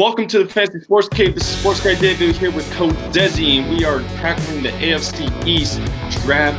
[0.00, 1.34] Welcome to the Fantasy Sports Cave.
[1.34, 5.46] This is Sports Guy David here with Coach Zezy, and we are tackling the AFC
[5.46, 5.78] East
[6.22, 6.58] draft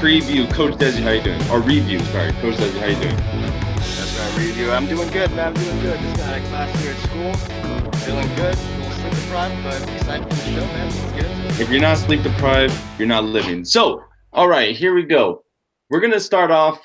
[0.00, 0.48] preview.
[0.52, 1.42] Coach Zezy, how you doing?
[1.50, 2.30] Or review, sorry.
[2.34, 3.16] Coach Zezy, how you doing?
[3.16, 4.70] That's right, review.
[4.70, 5.48] I'm doing good, man.
[5.48, 5.98] I'm doing good.
[5.98, 7.92] Just got out of class here at school.
[8.02, 8.54] Feeling good.
[8.54, 10.86] A little sleep deprived, but excited for the show, man.
[10.86, 11.60] Let's get into it.
[11.60, 13.64] If you're not sleep deprived, you're not living.
[13.64, 15.42] So, all right, here we go.
[15.90, 16.80] We're gonna start off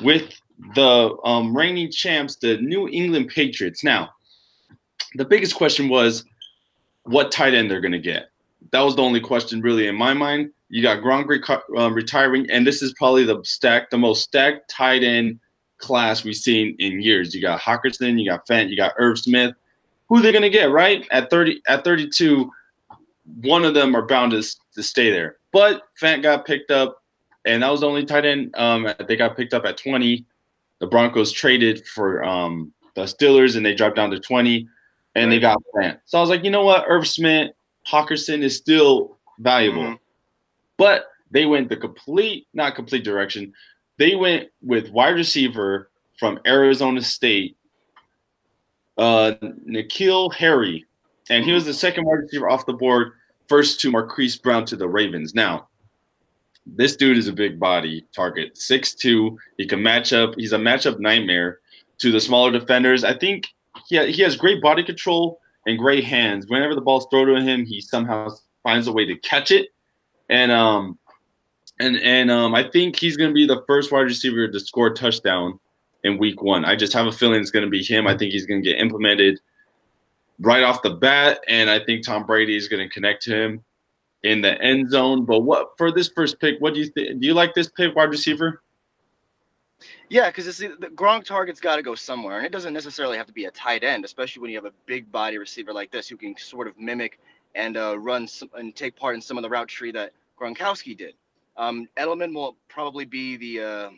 [0.00, 0.32] with
[0.74, 3.84] the um, reigning champs, the New England Patriots.
[3.84, 4.10] Now,
[5.14, 6.24] the biggest question was
[7.04, 8.30] what tight end they're going to get.
[8.72, 10.50] That was the only question really in my mind.
[10.68, 14.68] You got Gronk reco- um, retiring, and this is probably the stack, the most stacked
[14.70, 15.38] tight end
[15.78, 17.34] class we've seen in years.
[17.34, 19.54] You got Hockenson, you got Fant, you got Irv Smith.
[20.08, 20.70] Who they're they going to get?
[20.70, 22.50] Right at thirty, at thirty-two,
[23.42, 24.42] one of them are bound to,
[24.74, 25.36] to stay there.
[25.52, 27.02] But Fant got picked up,
[27.44, 28.54] and that was the only tight end.
[28.56, 30.24] Um, they got picked up at twenty.
[30.80, 34.68] The Broncos traded for um, the Steelers, and they dropped down to twenty
[35.14, 35.98] and they got Fant.
[36.04, 37.52] So I was like, you know what, Irv Smith,
[37.86, 39.98] Hockenson is still valuable, Mhm.
[40.76, 43.52] but they went the complete, not complete direction.
[43.98, 47.56] They went with wide receiver from Arizona State,
[48.98, 50.86] uh, N'Keal Harry,
[51.30, 53.12] and he was the second wide receiver off the board,
[53.48, 55.34] first to Marquise Brown to the Ravens.
[55.34, 55.68] Now,
[56.66, 59.36] this dude is a big body target, 6'2".
[59.58, 60.34] He can match up.
[60.36, 61.60] He's a matchup nightmare
[61.98, 63.04] to the smaller defenders.
[63.04, 63.54] I think
[63.86, 66.46] he, he has great body control and great hands.
[66.48, 68.30] Whenever the ball's thrown to him, he somehow
[68.62, 69.68] finds a way to catch it.
[70.30, 70.98] And um
[71.80, 74.94] and and um I think he's gonna be the first wide receiver to score a
[74.94, 75.58] touchdown
[76.02, 76.64] in week one.
[76.64, 78.06] I just have a feeling it's gonna be him.
[78.06, 79.40] I think he's gonna get implemented
[80.40, 83.64] right off the bat, and I think Tom Brady is gonna connect to him
[84.22, 85.24] in the end zone.
[85.24, 87.20] But what for this first pick, what do you think?
[87.20, 88.62] Do you like this pick, wide receiver?
[90.08, 93.26] Yeah, because the the Gronk target's got to go somewhere, and it doesn't necessarily have
[93.26, 96.08] to be a tight end, especially when you have a big body receiver like this
[96.08, 97.18] who can sort of mimic
[97.54, 100.96] and uh, run some, and take part in some of the route tree that Gronkowski
[100.96, 101.14] did.
[101.56, 103.90] Um, Edelman will probably be the uh,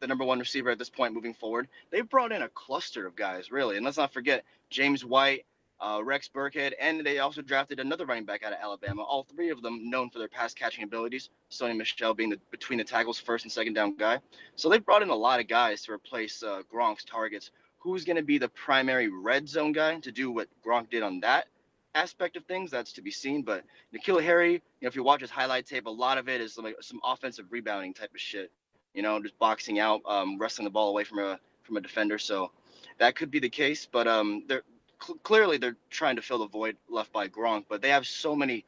[0.00, 1.68] the number one receiver at this point moving forward.
[1.90, 5.46] They've brought in a cluster of guys, really, and let's not forget James White,
[5.84, 9.02] uh, Rex Burkhead, and they also drafted another running back out of Alabama.
[9.02, 11.28] All three of them known for their pass catching abilities.
[11.50, 14.18] Sony Michel being the between the tackles first and second down guy.
[14.56, 17.50] So they've brought in a lot of guys to replace uh, Gronk's targets.
[17.80, 21.20] Who's going to be the primary red zone guy to do what Gronk did on
[21.20, 21.48] that
[21.94, 22.70] aspect of things?
[22.70, 23.42] That's to be seen.
[23.42, 23.62] But
[23.94, 26.56] N'Keal Harry, you know, if you watch his highlight tape, a lot of it is
[26.56, 28.50] like some offensive rebounding type of shit.
[28.94, 32.16] You know, just boxing out, um, wrestling the ball away from a from a defender.
[32.16, 32.52] So
[32.98, 33.86] that could be the case.
[33.90, 34.62] But um, they're
[35.02, 37.64] cl- clearly they're trying to fill the void left by Gronk.
[37.68, 38.64] But they have so many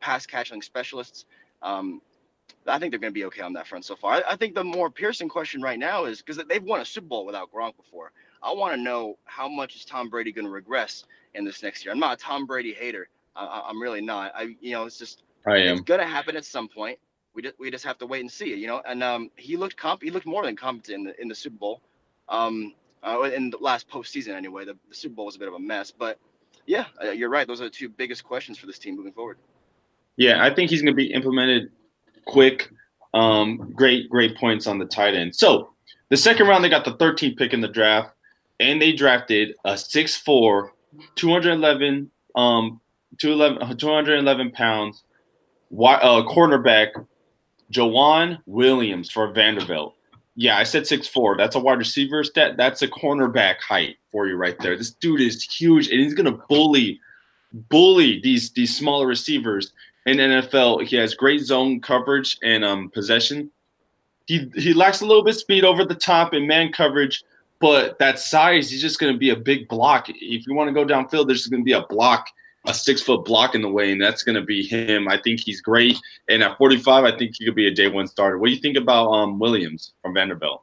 [0.00, 1.24] pass catching specialists.
[1.62, 2.00] Um,
[2.66, 4.14] I think they're going to be okay on that front so far.
[4.14, 7.06] I, I think the more piercing question right now is because they've won a Super
[7.06, 8.12] Bowl without Gronk before.
[8.42, 11.84] I want to know how much is Tom Brady going to regress in this next
[11.84, 11.92] year.
[11.92, 13.08] I'm not a Tom Brady hater.
[13.34, 14.32] I, I'm really not.
[14.34, 16.98] I, you know, it's just I it's going to happen at some point.
[17.34, 18.54] We just we just have to wait and see.
[18.54, 20.02] You know, and um, he looked comp.
[20.02, 21.80] He looked more than competent in the in the Super Bowl.
[22.28, 24.64] Um, uh, in the last postseason anyway.
[24.64, 26.18] The, the Super Bowl was a bit of a mess, but
[26.66, 27.46] yeah, uh, you're right.
[27.46, 29.38] Those are the two biggest questions for this team moving forward.
[30.16, 31.70] Yeah, I think he's going to be implemented
[32.26, 32.70] quick.
[33.14, 35.34] Um, great, great points on the tight end.
[35.34, 35.70] So
[36.08, 38.10] the second round, they got the 13th pick in the draft,
[38.60, 40.68] and they drafted a 6'4",
[41.16, 42.80] 211, um,
[43.18, 45.04] 211, 211 pounds,
[45.72, 47.06] uh, cornerback,
[47.72, 49.94] Joejuan Williams for Vanderbilt.
[50.34, 51.36] Yeah, I said six four.
[51.36, 52.56] That's a wide receiver stat.
[52.56, 54.76] That's a cornerback height for you right there.
[54.76, 57.00] This dude is huge, and he's to bully,
[57.68, 59.72] bully these these smaller receivers
[60.06, 60.86] in NFL.
[60.86, 63.50] He has great zone coverage and um, possession.
[64.26, 67.22] He he lacks a little bit speed over the top in man coverage,
[67.60, 70.08] but that size, he's just to be a big block.
[70.08, 72.26] If you want to go downfield, there's to be a block,
[72.66, 75.08] a six foot block in the way, and that's going to be him.
[75.08, 75.98] I think he's great,
[76.28, 78.38] and at 45, I think he could be a day one starter.
[78.38, 80.62] What do you think about um, Williams from Vanderbilt?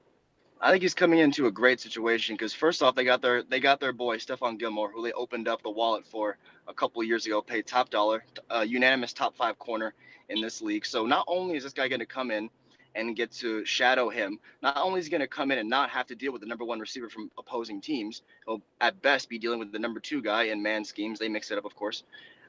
[0.61, 3.59] I think he's coming into a great situation because first off, they got their they
[3.59, 6.37] got their boy Stephon Gilmore, who they opened up the wallet for
[6.67, 9.93] a couple years ago, paid top dollar, uh, unanimous top five corner
[10.27, 10.85] in this league.
[10.85, 12.49] So not only is this guy going to come in
[12.95, 15.89] and get to shadow him, not only is he going to come in and not
[15.89, 19.37] have to deal with the number one receiver from opposing teams, he'll at best be
[19.37, 21.19] dealing with the number two guy in man schemes.
[21.19, 22.03] They mix it up, of course,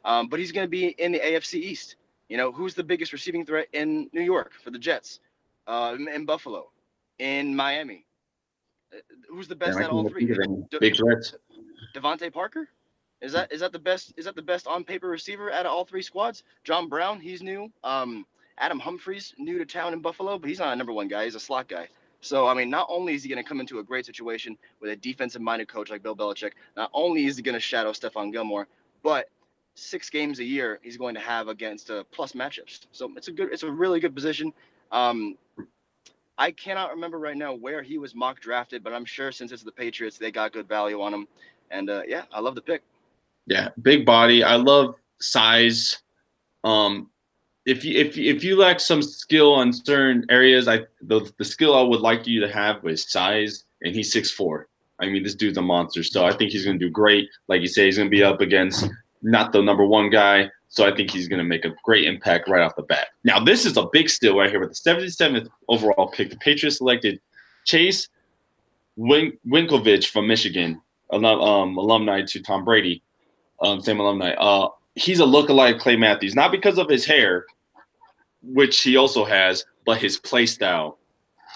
[0.04, 1.96] um, but he's going to be in the AFC East.
[2.28, 5.20] You know, who's the biggest receiving threat in New York for the Jets,
[5.66, 6.70] uh, in Buffalo,
[7.19, 8.06] in Miami?
[8.92, 8.98] Uh,
[9.28, 10.26] Who's the best Yeah, at all three?
[10.26, 11.34] think of any De- Big threats.
[11.94, 12.69] DeVante Parker?
[13.20, 15.72] Is that is that the best is that the best on paper receiver out of
[15.72, 16.42] all three squads?
[16.64, 17.70] John Brown, he's new.
[17.84, 18.26] Um,
[18.60, 21.24] Adam Humphries, new to town in Buffalo, but he's not a number one guy.
[21.24, 21.88] He's a slot guy.
[22.20, 24.90] So I mean, not only is he going to come into a great situation with
[24.90, 28.68] a defensive-minded coach like Bill Belichick, not only is he going to shadow Stephon Gilmore,
[29.02, 29.30] but
[29.74, 32.86] six games a year he's going to have against uh, plus matchups.
[32.92, 34.52] So it's a good, it's a really good position.
[34.92, 35.38] Um,
[36.36, 39.62] I cannot remember right now where he was mock drafted, but I'm sure since it's
[39.62, 41.28] the Patriots, they got good value on him.
[41.70, 42.82] And uh, yeah, I love the pick.
[43.46, 44.42] Yeah, big body.
[44.42, 46.02] I love size.
[46.64, 47.10] Um,
[47.66, 51.74] if you if if you lack some skill on certain areas, I the the skill
[51.74, 54.68] I would like you to have was size, and he's six four.
[54.98, 56.02] I mean, this dude's a monster.
[56.02, 57.28] So I think he's going to do great.
[57.48, 58.88] Like you say, he's going to be up against
[59.22, 60.50] not the number one guy.
[60.68, 63.08] So I think he's going to make a great impact right off the bat.
[63.24, 66.30] Now, this is a big steal right here with the 77th overall pick.
[66.30, 67.18] The Patriots selected
[67.64, 68.08] Chase
[68.96, 70.80] Win- Winovich from Michigan,
[71.10, 71.24] um,
[71.76, 73.02] alumni to Tom Brady,
[73.60, 74.32] um, same alumni.
[74.34, 77.46] Uh, he's a lookalike Clay Matthews, not because of his hair,
[78.42, 80.98] which he also has, but his play style.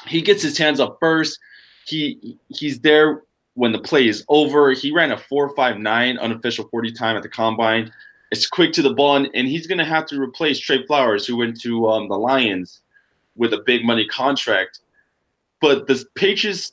[0.07, 1.39] He gets his hands up first.
[1.87, 3.23] He he's there
[3.55, 4.73] when the play is over.
[4.73, 7.93] He ran a 4.59 unofficial 40 time at the combine.
[8.31, 11.27] It's quick to the ball, and, and he's going to have to replace Trey Flowers,
[11.27, 12.81] who went to um, the Lions
[13.37, 14.81] with a big money contract.
[15.61, 16.73] But the Patriots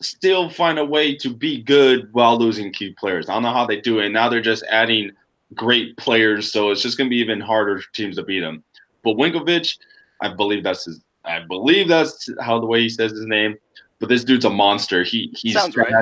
[0.00, 3.28] still find a way to be good while losing key players.
[3.28, 4.10] I don't know how they do it.
[4.10, 5.10] Now they're just adding
[5.54, 8.62] great players, so it's just going to be even harder for teams to beat them.
[9.02, 9.78] But Winkovich,
[10.20, 11.00] I believe that's his.
[11.24, 13.56] I believe that's how the way he says his name.
[13.98, 15.02] But this dude's a monster.
[15.02, 15.92] He he's sounds right.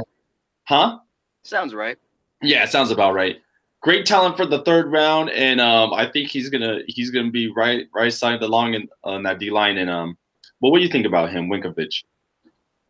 [0.65, 0.99] Huh?
[1.43, 1.97] Sounds right.
[2.43, 3.37] Yeah, it sounds about right.
[3.81, 7.53] Great talent for the third round, and um, I think he's gonna he's gonna be
[7.53, 9.79] right right side the long in, on that D line.
[9.79, 10.19] And um,
[10.61, 12.05] well, what do you think about him, Winkovich?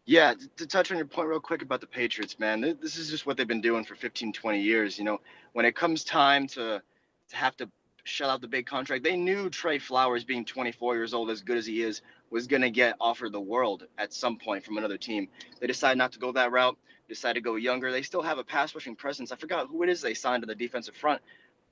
[0.07, 3.11] Yeah, to, to touch on your point real quick about the Patriots, man, this is
[3.11, 4.99] just what they've been doing for 15, 20 years.
[4.99, 5.21] You know,
[5.57, 6.83] when it comes time to
[7.31, 7.67] to have to
[8.05, 11.57] shut out the big contract, they knew Trey Flowers, being 24 years old, as good
[11.57, 14.99] as he is, was going to get offered the world at some point from another
[14.99, 15.29] team.
[15.59, 16.77] They decided not to go that route,
[17.09, 17.91] decided to go younger.
[17.91, 19.33] They still have a pass rushing presence.
[19.33, 21.23] I forgot who it is they signed to the defensive front,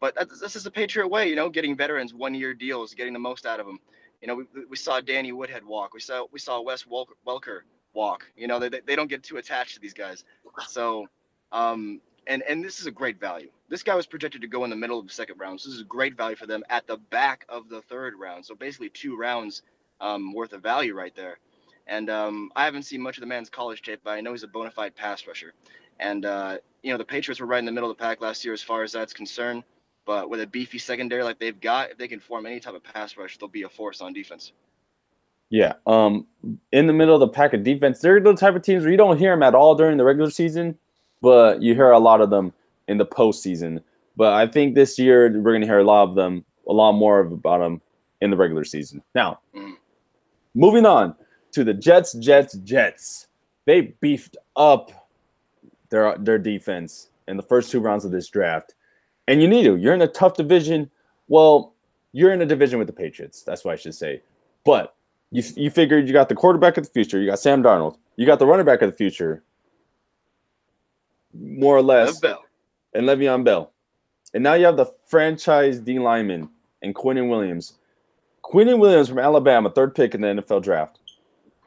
[0.01, 3.19] but this is the Patriot way, you know, getting veterans one year deals, getting the
[3.19, 3.79] most out of them.
[4.23, 5.93] You know, we, we saw Danny Woodhead walk.
[5.93, 7.61] We saw we saw Wes Welker
[7.93, 8.25] walk.
[8.35, 10.25] You know, they, they don't get too attached to these guys.
[10.69, 11.07] So,
[11.53, 13.49] um, and and this is a great value.
[13.69, 15.61] This guy was projected to go in the middle of the second round.
[15.61, 18.44] So this is a great value for them at the back of the third round.
[18.44, 19.62] So basically two rounds
[20.00, 21.38] um, worth of value right there.
[21.87, 24.43] And um, I haven't seen much of the man's college tape, but I know he's
[24.43, 25.53] a bona fide pass rusher.
[26.00, 28.44] And uh, you know the Patriots were right in the middle of the pack last
[28.44, 29.65] year as far as that's concerned.
[30.06, 32.85] But with a beefy secondary like they've got, if they can form any type of
[32.85, 34.53] pass rush, they'll be a force on defense.
[35.50, 35.75] Yeah.
[35.87, 36.26] Um,
[36.73, 38.99] in the middle of the pack of defense, they're the type of teams where you
[38.99, 40.79] don't hear them at all during the regular season,
[41.20, 42.52] but you hear a lot of them
[42.88, 43.82] in the postseason.
[44.16, 46.93] But I think this year we're going to hear a lot of them, a lot
[46.93, 47.81] more about them
[48.20, 49.02] in the regular season.
[49.14, 49.40] Now,
[50.55, 51.14] moving on
[51.52, 53.28] to the Jets, Jets, Jets.
[53.66, 55.08] They beefed up
[55.88, 58.75] their their defense in the first two rounds of this draft,
[59.28, 59.76] and you need to.
[59.76, 60.90] You're in a tough division.
[61.28, 61.72] Well,
[62.12, 63.43] you're in a division with the Patriots.
[63.43, 64.20] That's what I should say.
[64.64, 64.94] But
[65.31, 68.26] you you figured you got the quarterback of the future, you got Sam Darnold, you
[68.26, 69.42] got the running back of the future,
[71.38, 73.73] more or less, and Le'Veon Bell,
[74.33, 76.49] and now you have the franchise D lineman
[76.83, 77.75] and Quinnen Williams.
[78.43, 80.99] Quinnen Williams from Alabama, third pick in the NFL draft.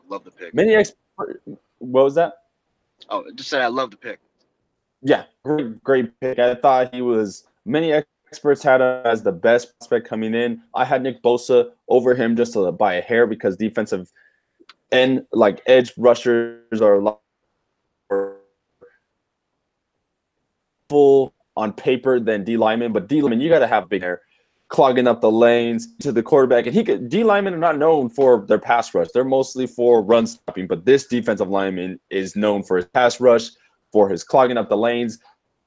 [0.10, 0.54] Love the pick.
[0.54, 1.40] Many experts.
[1.80, 2.34] What was that?
[3.10, 4.20] Oh, just said I love the pick.
[5.02, 6.40] Yeah, great, great pick.
[6.40, 7.94] I thought he was many
[8.32, 10.62] experts had him as the best prospect coming in.
[10.74, 14.12] I had Nick Bosa over him just to, by a hair because defensive
[14.92, 17.22] and like edge rushers are a lot
[20.90, 24.22] full on paper than D lineman, but D lineman you got to have big hair
[24.70, 26.66] clogging up the lanes to the quarterback.
[26.66, 30.02] And he could D linemen are not known for their pass rush; they're mostly for
[30.02, 30.68] run stopping.
[30.68, 33.50] But this defensive lineman is known for his pass rush,
[33.92, 35.20] for his clogging up the lanes,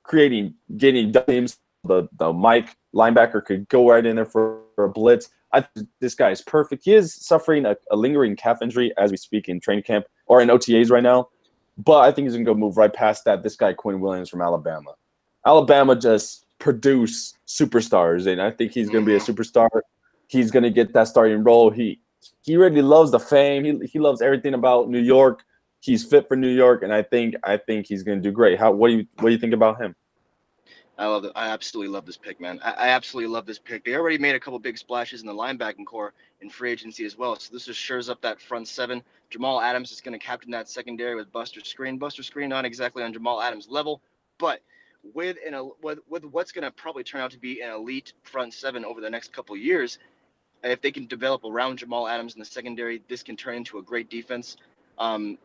[0.04, 4.88] creating getting teams the the Mike linebacker could go right in there for, for a
[4.90, 5.28] blitz.
[5.52, 5.66] I
[6.00, 6.84] this guy is perfect.
[6.84, 10.40] He is suffering a, a, lingering calf injury as we speak in training camp or
[10.40, 11.28] in OTAs right now,
[11.76, 13.42] but I think he's gonna go move right past that.
[13.42, 14.94] This guy Quinn Williams from Alabama.
[15.46, 19.32] Alabama just produce superstars, and I think he's gonna be a mm-hmm.
[19.32, 19.68] superstar.
[20.28, 21.70] He's gonna get that starting role.
[21.70, 22.00] He
[22.42, 23.64] he really loves the fame.
[23.64, 25.44] He he loves everything about New York.
[25.80, 28.58] He's fit for New York, and I think I think he's gonna do great.
[28.58, 29.94] How what do you what do you think about him?
[31.00, 31.32] I love it.
[31.34, 32.60] I absolutely love this pick, man.
[32.62, 33.86] I, I, absolutely love this pick.
[33.86, 37.16] They already made a couple big splashes in the linebacking core in free agency as
[37.16, 37.34] well.
[37.36, 39.02] So this just shores up that front seven.
[39.30, 41.98] Jamal Adams is going to captain that secondary with Buster Skrine.
[41.98, 44.02] Buster Skrine not exactly on Jamal Adams' level,
[44.38, 44.60] but
[45.02, 48.54] with an with, with what's going to probably turn out to be an elite front
[48.54, 49.98] seven over the next couple years,
[50.62, 53.82] if they can develop around Jamal Adams in the secondary, this can turn into a
[53.82, 54.56] great defense.
[54.98, 55.38] Um,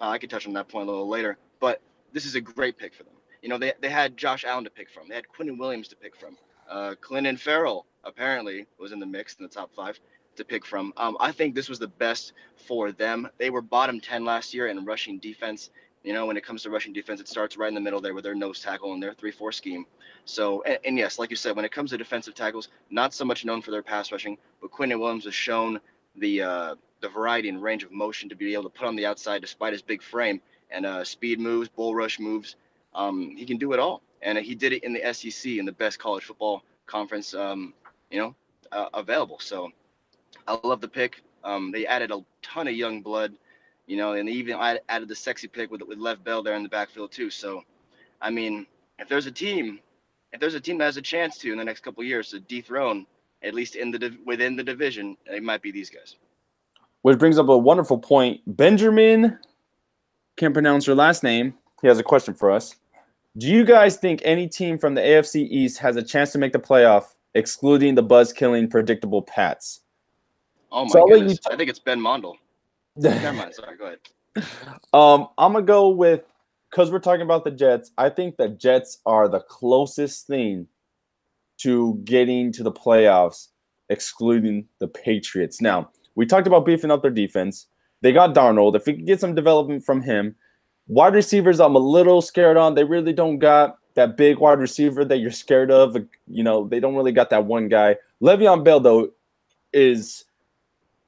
[0.00, 1.80] uh, I could touch on that point a little later, but
[2.12, 3.12] this is a great pick for them.
[3.42, 5.08] You know, they, they had Josh Allen to pick from.
[5.08, 6.36] They had Quinnen Williams to pick from.
[6.68, 9.98] Uh, Clelin Ferrell apparently was in the mix in the top five
[10.36, 10.92] to pick from.
[10.96, 12.32] Um, I think this was the best
[12.66, 13.28] for them.
[13.38, 15.70] They were bottom 10 last year in rushing defense.
[16.06, 18.14] You know, when it comes to rushing defense, it starts right in the middle there
[18.14, 19.84] with their nose tackle and their 3 4 scheme.
[20.24, 23.24] So, and, and, yes, like you said, when it comes to defensive tackles, not so
[23.24, 25.80] much known for their pass rushing, but Quinnen Williams has shown
[26.14, 29.04] the uh, the variety and range of motion to be able to put on the
[29.04, 32.54] outside despite his big frame and uh, speed moves, bull rush moves.
[32.94, 35.72] Um, he can do it all, and he did it in the SEC in the
[35.72, 37.74] best college football conference, um,
[38.12, 38.34] you know,
[38.70, 39.40] uh, available.
[39.40, 39.70] So
[40.46, 41.22] I love the pick.
[41.42, 43.34] Um, they added a ton of young blood,
[43.86, 44.56] you know, and they even
[44.88, 47.30] added the sexy pick with with Lev Bell there in the backfield too.
[47.30, 47.62] So,
[48.20, 48.66] I mean,
[48.98, 49.80] if there's a team,
[50.32, 52.40] if there's a team that has a chance to in the next couple years to
[52.40, 53.06] dethrone,
[53.42, 56.16] at least in the within the division, it might be these guys.
[57.02, 58.40] Which brings up a wonderful point.
[58.46, 59.38] Benjamin
[60.36, 61.54] can't pronounce your last name.
[61.80, 62.74] He has a question for us.
[63.38, 66.52] Do you guys think any team from the AFC East has a chance to make
[66.52, 69.82] the playoff, excluding the buzz killing predictable Pats?
[70.72, 71.38] Oh my so goodness.
[71.38, 72.38] T- I think it's Ben Mondel.
[72.96, 73.54] Never mind.
[73.54, 73.98] Sorry, go ahead.
[74.92, 76.22] Um, I'm gonna go with
[76.70, 77.90] because we're talking about the Jets.
[77.96, 80.66] I think the Jets are the closest thing
[81.58, 83.48] to getting to the playoffs,
[83.88, 85.60] excluding the Patriots.
[85.60, 87.66] Now, we talked about beefing up their defense.
[88.02, 88.76] They got Darnold.
[88.76, 90.34] If we could get some development from him,
[90.86, 92.74] wide receivers, I'm a little scared on.
[92.74, 95.96] They really don't got that big wide receiver that you're scared of.
[96.28, 97.96] You know, they don't really got that one guy.
[98.22, 99.10] Le'Veon Bell, though,
[99.72, 100.24] is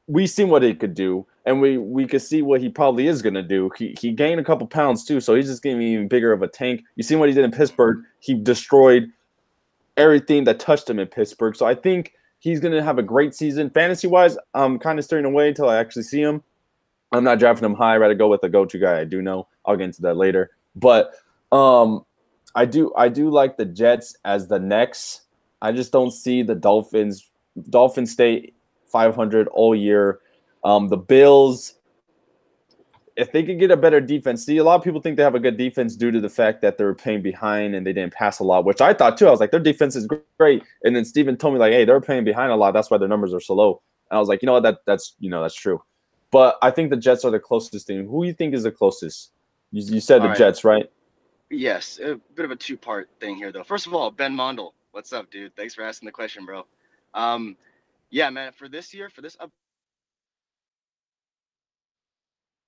[0.07, 3.23] we seen what he could do, and we we could see what he probably is
[3.23, 3.71] gonna do.
[3.76, 6.49] He he gained a couple pounds too, so he's just getting even bigger of a
[6.49, 6.85] tank.
[6.97, 8.05] You seen what he did in Pittsburgh?
[8.21, 9.11] He destroyed
[9.97, 11.57] everything that touched him in Pittsburgh.
[11.57, 13.71] So I think he's gonna have a great season.
[13.71, 16.43] Fantasy wise, I'm kind of steering away until I actually see him.
[17.12, 17.95] I'm not drafting him high.
[17.95, 19.00] I'd rather go with the go-to guy.
[19.00, 19.49] I do know.
[19.64, 20.50] I'll get into that later.
[20.76, 21.14] But
[21.50, 22.05] um,
[22.55, 25.23] I do I do like the Jets as the next.
[25.62, 27.31] I just don't see the Dolphins.
[27.71, 28.52] Dolphins stay
[28.93, 30.21] 500 all year.
[30.65, 31.75] Um, the Bills,
[33.17, 35.35] if they could get a better defense, see, a lot of people think they have
[35.35, 38.38] a good defense due to the fact that they're playing behind and they didn't pass
[38.38, 39.27] a lot, which I thought too.
[39.27, 40.62] I was like, their defense is great.
[40.85, 42.73] And then Steven told me, like, hey, they're playing behind a lot.
[42.73, 43.83] That's why their numbers are so low.
[44.11, 44.62] And I was like, you know what?
[44.62, 45.83] That that's you know, that's true.
[46.31, 48.07] But I think the Jets are the closest thing.
[48.07, 49.33] Who do you think is the closest?
[49.73, 50.38] You, you said all the right.
[50.38, 50.91] Jets, right?
[51.50, 53.65] Yes, a bit of a two-part thing here, though.
[53.65, 55.57] First of all, Ben Mondel, what's up, dude?
[55.57, 56.67] Thanks for asking the question, bro.
[57.15, 57.57] Um,
[58.11, 59.50] yeah, man, for this year, for this up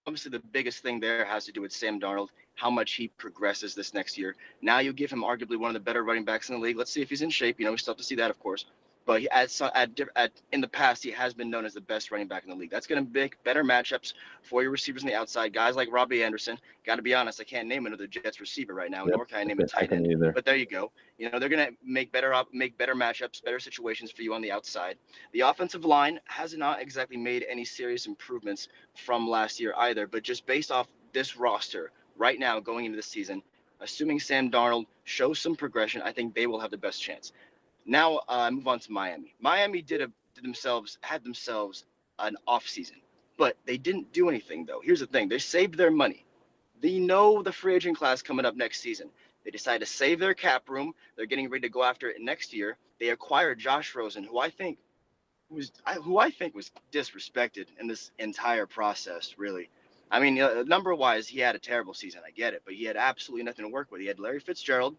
[0.06, 3.74] obviously the biggest thing there has to do with Sam Darnold, how much he progresses
[3.74, 4.36] this next year.
[4.62, 6.76] Now you give him arguably one of the better running backs in the league.
[6.76, 7.58] Let's see if he's in shape.
[7.58, 8.64] You know, we still have to see that, of course.
[9.10, 12.28] But at, at, at, in the past, he has been known as the best running
[12.28, 12.70] back in the league.
[12.70, 15.52] That's going to make better matchups for your receivers on the outside.
[15.52, 16.56] Guys like Robbie Anderson.
[16.86, 19.16] Got to be honest, I can't name another Jets receiver right now, yep.
[19.16, 20.06] nor can I name a tight end.
[20.06, 20.30] Either.
[20.30, 20.92] But there you go.
[21.18, 24.32] You know they're going to make better up, make better matchups, better situations for you
[24.32, 24.96] on the outside.
[25.32, 30.06] The offensive line has not exactly made any serious improvements from last year either.
[30.06, 33.42] But just based off this roster right now going into the season,
[33.80, 37.32] assuming Sam Darnold shows some progression, I think they will have the best chance.
[37.90, 39.34] Now I uh, move on to Miami.
[39.40, 40.06] Miami did, a,
[40.36, 41.84] did themselves had themselves
[42.20, 42.98] an off season,
[43.36, 44.80] but they didn't do anything though.
[44.80, 46.24] Here's the thing: they saved their money.
[46.80, 49.10] They know the free agent class coming up next season.
[49.44, 50.94] They decided to save their cap room.
[51.16, 52.76] They're getting ready to go after it next year.
[53.00, 54.78] They acquired Josh Rosen, who I think
[55.48, 55.72] was
[56.04, 59.34] who I think was disrespected in this entire process.
[59.36, 59.68] Really,
[60.12, 62.20] I mean, uh, number wise, he had a terrible season.
[62.24, 64.00] I get it, but he had absolutely nothing to work with.
[64.00, 64.94] He had Larry Fitzgerald,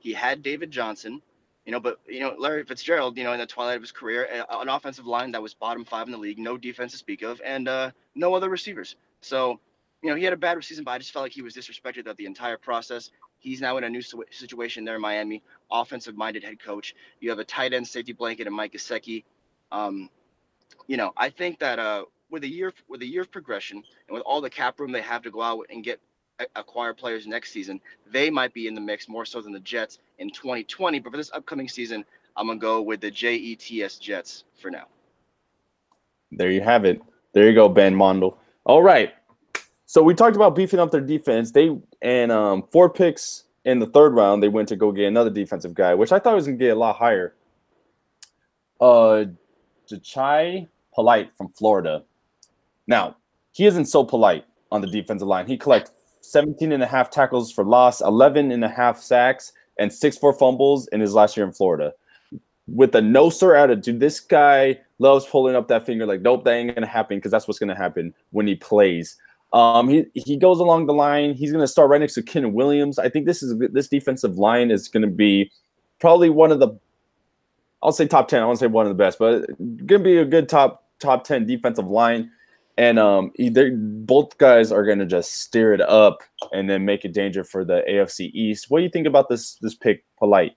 [0.00, 1.22] he had David Johnson,
[1.64, 4.28] you know, but you know, Larry Fitzgerald, you know, in the twilight of his career,
[4.50, 7.40] an offensive line that was bottom five in the league, no defense to speak of,
[7.44, 8.96] and uh, no other receivers.
[9.20, 9.60] So,
[10.02, 12.02] you know, he had a bad season, but I just felt like he was disrespected
[12.02, 13.10] throughout the entire process.
[13.38, 16.94] He's now in a new situation there in Miami, offensive-minded head coach.
[17.20, 19.24] You have a tight end safety blanket and Mike Gesicki.
[19.70, 20.10] Um,
[20.86, 24.14] you know, I think that uh, with a year with a year of progression and
[24.14, 26.00] with all the cap room they have to go out and get
[26.56, 29.98] acquire players next season, they might be in the mix more so than the Jets
[30.18, 30.98] in 2020.
[31.00, 32.04] But for this upcoming season,
[32.36, 34.86] I'm gonna go with the JETS Jets for now.
[36.30, 37.00] There you have it.
[37.34, 38.38] There you go, Ben Mondel.
[38.64, 39.14] All right.
[39.86, 41.50] So we talked about beefing up their defense.
[41.50, 45.30] They and um, four picks in the third round, they went to go get another
[45.30, 47.34] defensive guy, which I thought was gonna get a lot higher.
[48.80, 49.26] Uh,
[49.88, 52.04] Jachai Polite from Florida.
[52.86, 53.16] Now
[53.52, 55.46] he isn't so polite on the defensive line.
[55.46, 55.90] He collects
[56.22, 60.32] 17 and a half tackles for loss, 11 and a half sacks, and six four
[60.32, 61.92] fumbles in his last year in Florida.
[62.68, 66.52] With a no sir attitude, this guy loves pulling up that finger like, nope, that
[66.52, 69.16] ain't gonna happen because that's what's gonna happen when he plays.
[69.52, 71.34] Um, he he goes along the line.
[71.34, 72.98] He's to start right next to Ken Williams.
[72.98, 75.50] I think this is this defensive line is to be
[75.98, 76.78] probably one of the
[77.82, 78.42] I'll say top ten.
[78.42, 79.46] I won't say one of the best, but
[79.88, 82.30] to be a good top top ten defensive line.
[82.78, 87.04] And um, either both guys are going to just steer it up and then make
[87.04, 88.70] it danger for the AFC East.
[88.70, 90.56] What do you think about this this pick, Polite?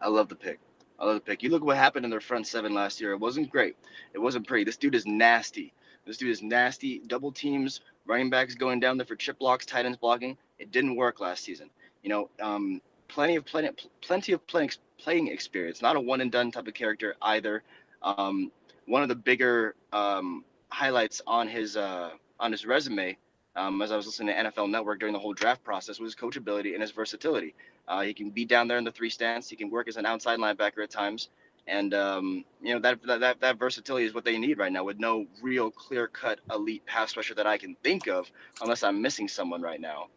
[0.00, 0.58] I love the pick.
[0.98, 1.42] I love the pick.
[1.42, 3.12] You look what happened in their front seven last year.
[3.12, 3.76] It wasn't great.
[4.14, 4.64] It wasn't pretty.
[4.64, 5.72] This dude is nasty.
[6.06, 7.00] This dude is nasty.
[7.06, 10.36] Double teams, running backs going down there for chip blocks, tight ends blocking.
[10.58, 11.70] It didn't work last season.
[12.02, 13.70] You know, um, plenty of plenty,
[14.02, 15.82] plenty of playing playing experience.
[15.82, 17.62] Not a one and done type of character either.
[18.02, 18.50] Um,
[18.86, 23.16] one of the bigger um, highlights on his uh, on his resume,
[23.56, 26.20] um, as I was listening to NFL Network during the whole draft process, was his
[26.20, 27.54] coachability and his versatility.
[27.86, 29.48] Uh, he can be down there in the three stance.
[29.48, 31.28] He can work as an outside linebacker at times.
[31.66, 34.98] And um, you know that, that that versatility is what they need right now, with
[34.98, 38.30] no real clear-cut elite pass rusher that I can think of,
[38.60, 40.08] unless I'm missing someone right now.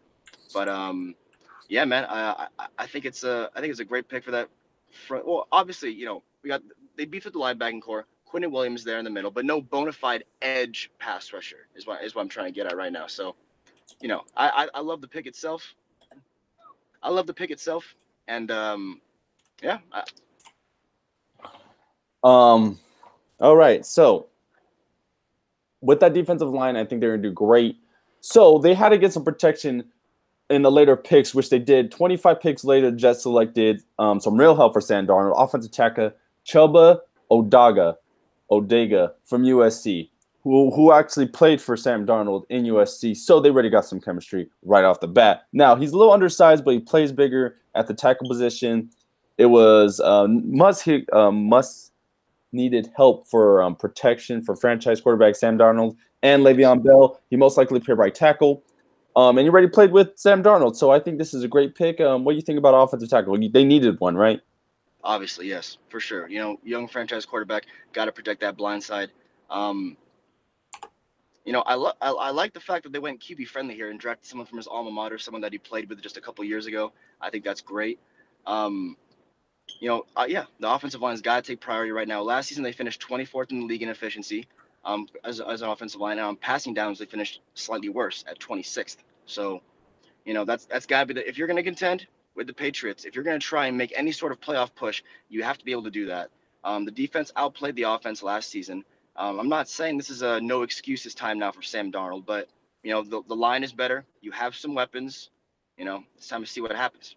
[0.53, 1.15] But um,
[1.69, 4.31] yeah, man, I, I, I think it's a I think it's a great pick for
[4.31, 4.49] that.
[5.07, 5.27] Front.
[5.27, 6.61] Well, obviously, you know we got
[6.97, 8.05] they beefed up the linebacking core.
[8.31, 12.03] Quinnen Williams there in the middle, but no bona fide edge pass rusher is what
[12.03, 13.07] is what I'm trying to get at right now.
[13.07, 13.35] So,
[14.01, 15.73] you know, I I, I love the pick itself.
[17.01, 17.95] I love the pick itself,
[18.27, 19.01] and um,
[19.61, 20.03] yeah, I,
[22.23, 22.79] um,
[23.39, 23.85] all right.
[23.85, 24.27] So
[25.81, 27.77] with that defensive line, I think they're gonna do great.
[28.21, 29.85] So they had to get some protection
[30.49, 31.91] in the later picks, which they did.
[31.91, 36.11] 25 picks later, Jets selected um, some real help for Sam Darnold, offensive tackle
[36.45, 36.99] Chuma
[37.31, 37.95] Edoga,
[38.51, 40.09] Edoga from USC,
[40.43, 43.15] who, who actually played for Sam Darnold in USC.
[43.15, 45.43] So they already got some chemistry right off the bat.
[45.53, 48.89] Now he's a little undersized, but he plays bigger at the tackle position.
[49.37, 51.91] It was um, must um, must
[52.51, 57.21] needed help for um, protection for franchise quarterback Sam Darnold and Le'Veon Bell.
[57.29, 58.63] He most likely played right tackle.
[59.15, 61.73] Um, and you already played with Sam Darnold, so I think this is a great
[61.73, 61.99] pick.
[61.99, 63.35] Um, what do you think about offensive tackle?
[63.35, 64.41] They needed one, right?
[65.07, 66.27] Obviously, yes, for sure.
[66.27, 69.09] You know, young franchise quarterback got to protect that blind side.
[69.49, 69.95] Um,
[71.45, 73.89] you know, I, lo- I, I like the fact that they went QB friendly here
[73.89, 76.43] and drafted someone from his alma mater, someone that he played with just a couple
[76.43, 76.91] years ago.
[77.21, 77.99] I think that's great.
[78.45, 78.97] Um,
[79.79, 82.21] you know, uh, yeah, the offensive line's got to take priority right now.
[82.21, 84.45] Last season, they finished 24th in the league in efficiency
[84.83, 86.17] um, as, as an offensive line.
[86.17, 88.97] And on passing downs, they finished slightly worse at 26th.
[89.25, 89.61] So,
[90.25, 92.53] you know, that's that's got to be the if you're going to contend with the
[92.53, 95.57] Patriots, if you're going to try and make any sort of playoff push, you have
[95.57, 96.29] to be able to do that.
[96.63, 98.85] Um, the defense outplayed the offense last season.
[99.15, 102.47] Um, I'm not saying this is a no excuses time now for Sam Darnold, but
[102.83, 104.05] you know the, the line is better.
[104.21, 105.31] You have some weapons.
[105.77, 107.15] You know, it's time to see what happens.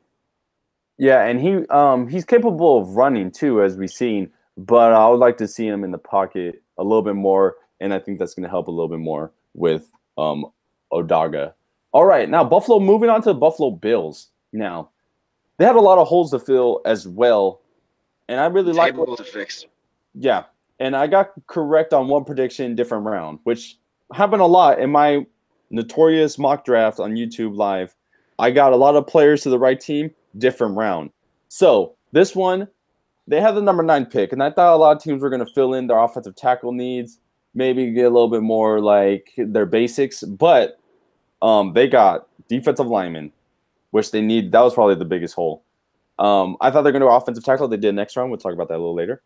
[0.97, 4.31] Yeah, and he um he's capable of running too, as we've seen.
[4.57, 7.93] But I would like to see him in the pocket a little bit more, and
[7.93, 10.47] I think that's going to help a little bit more with um
[10.93, 11.53] Edoga.
[11.93, 12.81] All right, now Buffalo.
[12.81, 14.29] Moving on to the Buffalo Bills.
[14.53, 14.91] Now
[15.61, 17.61] they had a lot of holes to fill as well,
[18.29, 19.67] and I really like what to fix.
[20.15, 20.45] Yeah,
[20.79, 23.77] and I got correct on one prediction, different round, which
[24.11, 25.27] happened a lot in my
[25.69, 27.95] notorious mock draft on YouTube Live.
[28.39, 31.11] I got a lot of players to the right team, different round.
[31.49, 32.67] So this one,
[33.27, 35.45] they had the number nine pick, and I thought a lot of teams were going
[35.45, 37.19] to fill in their offensive tackle needs,
[37.53, 40.81] maybe get a little bit more like their basics, but
[41.43, 43.31] um, they got defensive linemen,
[43.91, 44.53] which they need.
[44.53, 45.65] That was probably the biggest hole.
[46.19, 47.69] Um, I thought they're going to offensive tackle.
[47.69, 48.31] They did next round.
[48.31, 49.23] We'll talk about that a little later.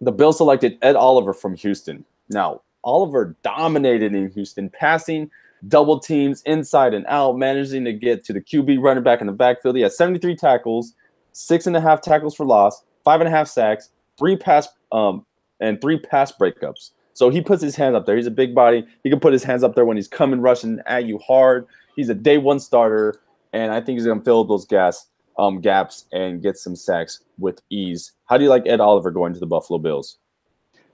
[0.00, 2.04] The Bills selected Ed Oliver from Houston.
[2.28, 5.30] Now, Oliver dominated in Houston, passing
[5.68, 9.32] double teams inside and out, managing to get to the QB running back in the
[9.32, 9.76] backfield.
[9.76, 10.94] He had 73 tackles,
[11.32, 15.24] six and a half tackles for loss, five and a half sacks, three pass um
[15.60, 16.90] and three pass breakups.
[17.14, 18.16] So he puts his hands up there.
[18.16, 18.86] He's a big body.
[19.04, 21.66] He can put his hands up there when he's coming rushing at you hard.
[21.94, 23.20] He's a day one starter,
[23.52, 27.60] and I think he's gonna fill those gas um gaps and get some sacks with
[27.70, 28.12] ease.
[28.26, 30.18] How do you like Ed Oliver going to the Buffalo Bills?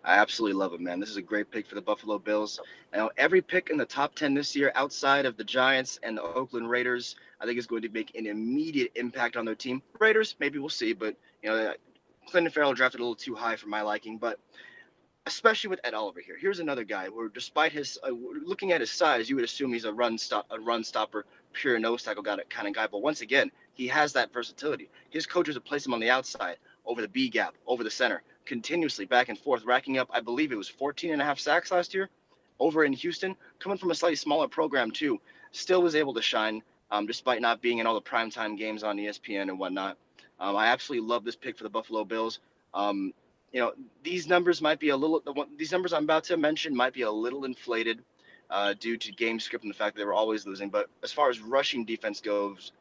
[0.04, 1.00] I absolutely love it, man.
[1.00, 2.60] This is a great pick for the Buffalo Bills.
[2.94, 6.22] Now, every pick in the top 10 this year, outside of the Giants and the
[6.22, 9.82] Oakland Raiders, I think is going to make an immediate impact on their team.
[9.98, 11.74] Raiders, maybe we'll see, but you know,
[12.30, 14.18] Clelin Ferrell drafted a little too high for my liking.
[14.18, 14.38] But
[15.26, 18.10] especially with Ed Oliver here, here's another guy where, despite his uh,
[18.44, 21.78] looking at his size, you would assume he's a run stop, a run stopper, pure
[21.78, 22.86] nose tackle kind of guy.
[22.86, 24.88] But once again, he has that versatility.
[25.10, 26.56] His coaches have placed him on the outside,
[26.86, 30.50] over the B gap, over the center continuously back and forth, racking up, I believe
[30.50, 32.08] it was 14 and a half sacks last year
[32.58, 35.20] over in Houston, coming from a slightly smaller program too.
[35.52, 38.96] Still was able to shine um, despite not being in all the primetime games on
[38.96, 39.96] ESPN and whatnot.
[40.40, 42.40] Um, I absolutely love this pick for the Buffalo Bills.
[42.74, 43.12] Um,
[43.52, 45.22] you know, these numbers might be a little,
[45.56, 48.02] these numbers I'm about to mention might be a little inflated.
[48.50, 50.70] Uh, due to game script and the fact that they were always losing.
[50.70, 52.72] But as far as rushing defense goes,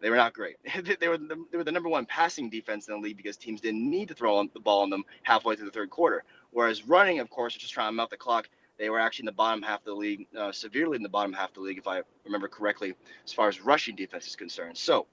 [0.00, 0.56] they were not great.
[1.00, 3.60] they were the, they were the number one passing defense in the league because teams
[3.60, 6.24] didn't need to throw on the ball on them halfway through the third quarter.
[6.50, 8.48] Whereas running, of course, just trying to melt the clock.
[8.78, 11.32] They were actually in the bottom half of the league, uh, severely in the bottom
[11.32, 14.76] half of the league, if I remember correctly, as far as rushing defense is concerned.
[14.76, 15.06] So,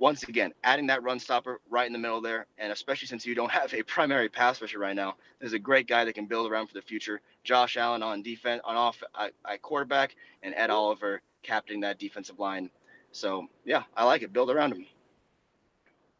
[0.00, 3.34] once again, adding that run stopper right in the middle there, and especially since you
[3.34, 6.50] don't have a primary pass rusher right now, there's a great guy that can build
[6.50, 7.20] around for the future.
[7.44, 12.38] Josh Allen on defense, on off uh, at quarterback, and Ed Oliver captaining that defensive
[12.38, 12.70] line.
[13.12, 14.32] So, yeah, I like it.
[14.32, 14.86] Build around him.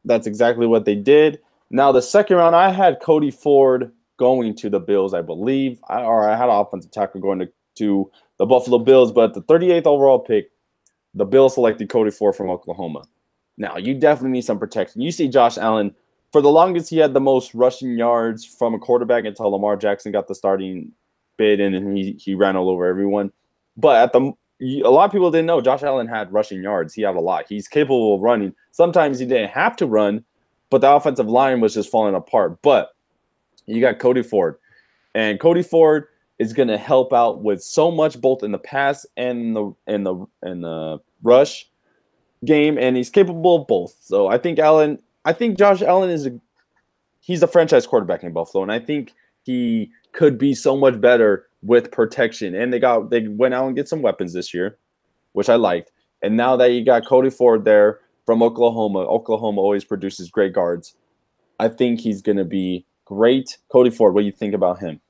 [0.04, 1.40] That's exactly what they did.
[1.70, 5.80] Now, the second round, I had Cody Ford going to the Bills, I believe.
[5.88, 9.42] I, or I had an offensive tackle going to, to the Buffalo Bills, but the
[9.42, 10.50] 38th overall pick,
[11.14, 13.04] the Bills selected Cody Ford from Oklahoma.
[13.60, 15.02] Now, you definitely need some protection.
[15.02, 15.94] You see Josh Allen,
[16.32, 20.12] for the longest, he had the most rushing yards from a quarterback until Lamar Jackson
[20.12, 20.92] got the starting
[21.36, 23.30] bid and he, he ran all over everyone.
[23.76, 26.94] But at the a lot of people didn't know Josh Allen had rushing yards.
[26.94, 27.46] He had a lot.
[27.48, 28.54] He's capable of running.
[28.72, 30.24] Sometimes he didn't have to run,
[30.70, 32.62] but the offensive line was just falling apart.
[32.62, 32.94] But
[33.66, 34.56] you got Cody Ford,
[35.14, 36.06] and Cody Ford
[36.38, 40.04] is going to help out with so much both in the pass and the in
[40.04, 41.69] the in the rush
[42.44, 43.96] game, and he's capable of both.
[44.00, 46.40] So I think Allen, I think Josh Allen is a
[47.20, 51.46] he's a franchise quarterback in Buffalo, and I think he could be so much better
[51.62, 52.54] with protection.
[52.54, 54.78] And they got they went out and get some weapons this year,
[55.32, 55.92] which I liked.
[56.22, 60.94] And now that you got Cody Ford there from Oklahoma, Oklahoma always produces great guards.
[61.58, 63.58] I think he's going to be great.
[63.70, 65.00] Cody Ford, what do you think about him?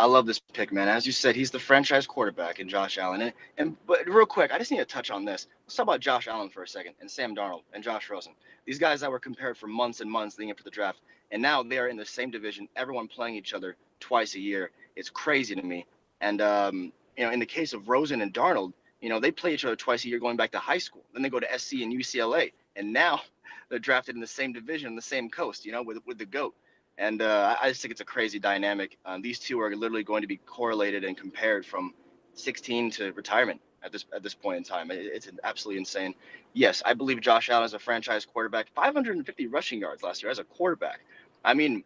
[0.00, 0.88] I love this pick, man.
[0.88, 3.20] As you said, he's the franchise quarterback in Josh Allen.
[3.20, 5.46] And, and but real quick, I just need to touch on this.
[5.66, 8.32] Let's talk about Josh Allen for a second and Sam Darnold and Josh Rosen.
[8.64, 11.00] These guys that were compared for months and months leading up to the draft,
[11.32, 12.66] and now they are in the same division.
[12.76, 14.70] Everyone playing each other twice a year.
[14.96, 15.84] It's crazy to me.
[16.22, 19.52] And um, you know, in the case of Rosen and Darnold, you know, they play
[19.52, 21.02] each other twice a year going back to high school.
[21.12, 23.20] Then they go to SC and UCLA, and now
[23.68, 25.66] they're drafted in the same division, the same coast.
[25.66, 26.54] You know, with with the goat.
[27.00, 28.98] And uh, I just think it's a crazy dynamic.
[29.06, 31.94] Um, these two are literally going to be correlated and compared from
[32.34, 34.90] 16 to retirement at this at this point in time.
[34.92, 36.14] It's absolutely insane.
[36.52, 38.68] Yes, I believe Josh Allen is a franchise quarterback.
[38.74, 41.00] 550 rushing yards last year as a quarterback.
[41.42, 41.84] I mean,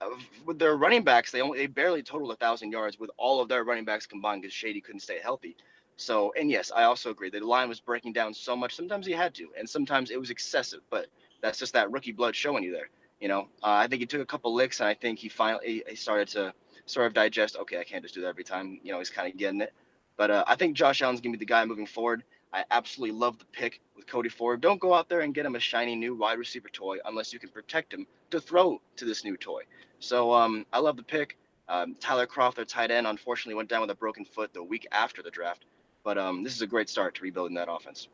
[0.00, 0.08] uh,
[0.46, 3.50] with their running backs, they only they barely totaled a thousand yards with all of
[3.50, 5.54] their running backs combined because Shady couldn't stay healthy.
[5.96, 8.74] So, and yes, I also agree that the line was breaking down so much.
[8.74, 10.80] Sometimes he had to, and sometimes it was excessive.
[10.88, 11.08] But
[11.42, 12.88] that's just that rookie blood showing you there.
[13.20, 15.84] You know, uh, I think he took a couple licks, and I think he finally
[15.88, 16.52] he started to
[16.86, 17.56] sort of digest.
[17.56, 18.80] Okay, I can't just do that every time.
[18.82, 19.72] You know, he's kind of getting it.
[20.16, 22.24] But uh, I think Josh Allen's gonna be the guy moving forward.
[22.52, 24.60] I absolutely love the pick with Cody Ford.
[24.60, 27.38] Don't go out there and get him a shiny new wide receiver toy unless you
[27.38, 29.62] can protect him to throw to this new toy.
[29.98, 31.36] So um, I love the pick.
[31.68, 34.86] Um, Tyler Kroft, their tight end, unfortunately went down with a broken foot the week
[34.92, 35.64] after the draft.
[36.04, 38.08] But um, this is a great start to rebuilding that offense.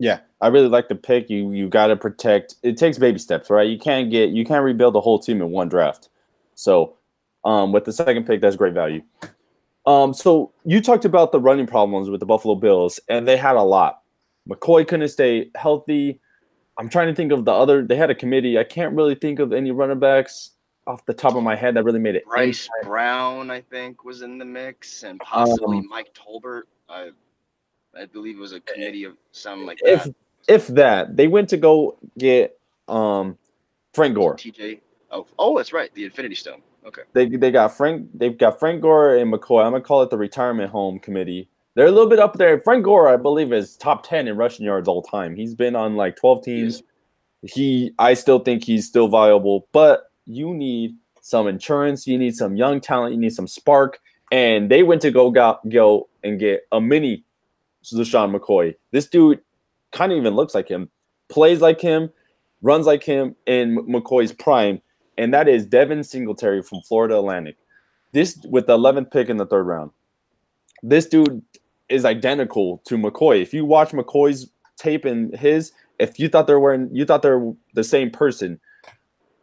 [0.00, 1.28] Yeah, I really like the pick.
[1.28, 2.56] You you got to protect.
[2.62, 3.68] It takes baby steps, right?
[3.68, 6.08] You can't get you can't rebuild the whole team in one draft.
[6.54, 6.96] So,
[7.44, 9.02] um, with the second pick, that's great value.
[9.84, 13.56] Um, so you talked about the running problems with the Buffalo Bills, and they had
[13.56, 14.00] a lot.
[14.48, 16.18] McCoy couldn't stay healthy.
[16.78, 17.86] I'm trying to think of the other.
[17.86, 18.58] They had a committee.
[18.58, 20.52] I can't really think of any running backs
[20.86, 22.24] off the top of my head that really made it.
[22.24, 26.62] Bryce Brown, I think, was in the mix, and possibly um, Mike Tolbert.
[26.88, 27.10] I
[27.98, 30.14] I believe it was a committee of something like if, that.
[30.48, 33.36] If that, they went to go get um,
[33.94, 34.36] Frank Gore.
[34.36, 34.80] TJ.
[35.10, 36.62] Oh, oh, that's right, the Infinity Stone.
[36.86, 37.02] Okay.
[37.12, 38.08] They they got Frank.
[38.14, 39.64] They've got Frank Gore and McCoy.
[39.64, 41.48] I'm gonna call it the retirement home committee.
[41.74, 42.60] They're a little bit up there.
[42.60, 45.36] Frank Gore, I believe, is top ten in rushing yards all time.
[45.36, 46.82] He's been on like 12 teams.
[47.42, 52.06] He, I still think he's still viable, but you need some insurance.
[52.06, 53.14] You need some young talent.
[53.14, 54.00] You need some spark.
[54.32, 57.24] And they went to go got, go and get a mini
[57.84, 58.74] LeSean McCoy.
[58.90, 59.40] This dude
[59.92, 60.90] kind of even looks like him,
[61.28, 62.10] plays like him,
[62.62, 64.80] runs like him in McCoy's prime,
[65.18, 67.56] and that is Devin Singletary from Florida Atlantic.
[68.12, 69.90] This with the 11th pick in the third round.
[70.82, 71.42] This dude
[71.88, 73.42] is identical to McCoy.
[73.42, 77.52] If you watch McCoy's tape and his, if you thought they're wearing, you thought they're
[77.74, 78.58] the same person.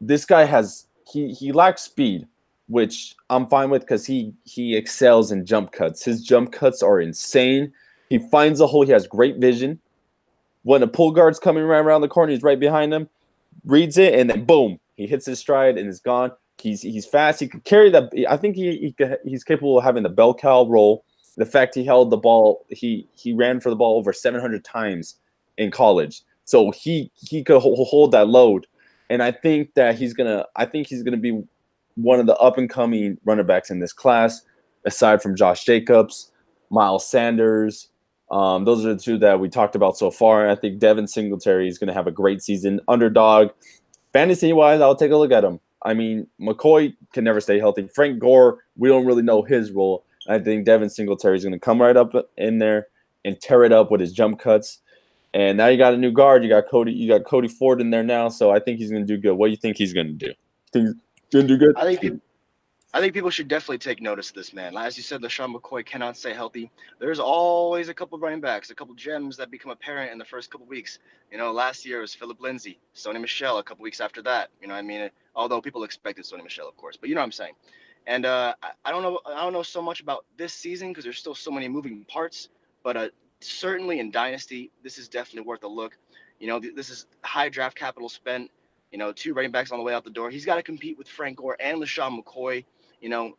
[0.02, 2.28] This guy has he he lacks speed,
[2.67, 6.04] which I'm fine with because he he excels in jump cuts.
[6.04, 7.71] His jump cuts are insane.
[8.10, 8.86] He finds a hole.
[8.86, 9.80] He has great vision.
[10.63, 13.10] When a pull guard's coming right around the corner, he's right behind him,
[13.65, 16.32] reads it, and then boom, he hits his stride and is gone.
[16.62, 17.39] He's he's fast.
[17.39, 18.12] He could carry that.
[18.28, 21.06] I think he, he he's capable of having the bell cow roll.
[21.38, 25.15] The fact he held the ball, he he ran for the ball over 700 times
[25.58, 28.65] in college, so he he could hold that load.
[29.10, 30.46] And I think that he's gonna.
[30.56, 31.43] I think he's gonna be
[31.96, 34.41] one of the up and coming running backs in this class.
[34.86, 36.32] aside from Josh Jacobs,
[36.70, 37.89] Miles Sanders.
[38.30, 40.50] Um, those are the two that we talked about so far.
[40.50, 42.82] I think Devin Singletary is going to have a great season.
[42.88, 43.52] Underdog,
[44.12, 45.60] fantasy wise, I'll take a look at him.
[45.84, 47.88] I mean, McCoy can never stay healthy.
[47.94, 50.04] Frank Gore, we don't really know his role.
[50.28, 52.88] I think Devin Singletary is going to come right up in there
[53.24, 54.80] and tear it up with his jump cuts.
[55.34, 56.44] And now you got a new guard.
[56.44, 56.92] You got Cody.
[56.92, 58.28] You got Cody Ford in there now.
[58.28, 59.34] So I think he's going to do good.
[59.34, 60.34] What do you think he's going to do?
[60.74, 60.96] Think he's
[61.32, 61.78] going to do good?
[61.78, 62.22] I think
[62.93, 64.78] I think people should definitely take notice of this man.
[64.78, 66.71] As you said, LeSean McCoy cannot stay healthy.
[67.00, 70.50] There's always a couple running backs, a couple gems that become apparent in the first
[70.50, 71.00] couple weeks.
[71.32, 74.67] You know, last year was Phillip Lindsay, Sony Michel A couple weeks after that, you
[74.67, 77.32] know, I mean, although people expected Sony Michel, of course, but you know what I'm
[77.34, 77.54] saying.
[78.08, 81.19] And uh, I don't know, I don't know so much about this season because there's
[81.19, 82.47] still so many moving parts.
[82.84, 83.10] But uh,
[83.41, 85.97] certainly in Dynasty, this is definitely worth a look.
[86.39, 88.50] You know, this is high draft capital spent.
[88.91, 90.30] You know, two running backs on the way out the door.
[90.30, 92.63] He's got to compete with Frank Gore and LeSean McCoy.
[93.02, 93.38] You know,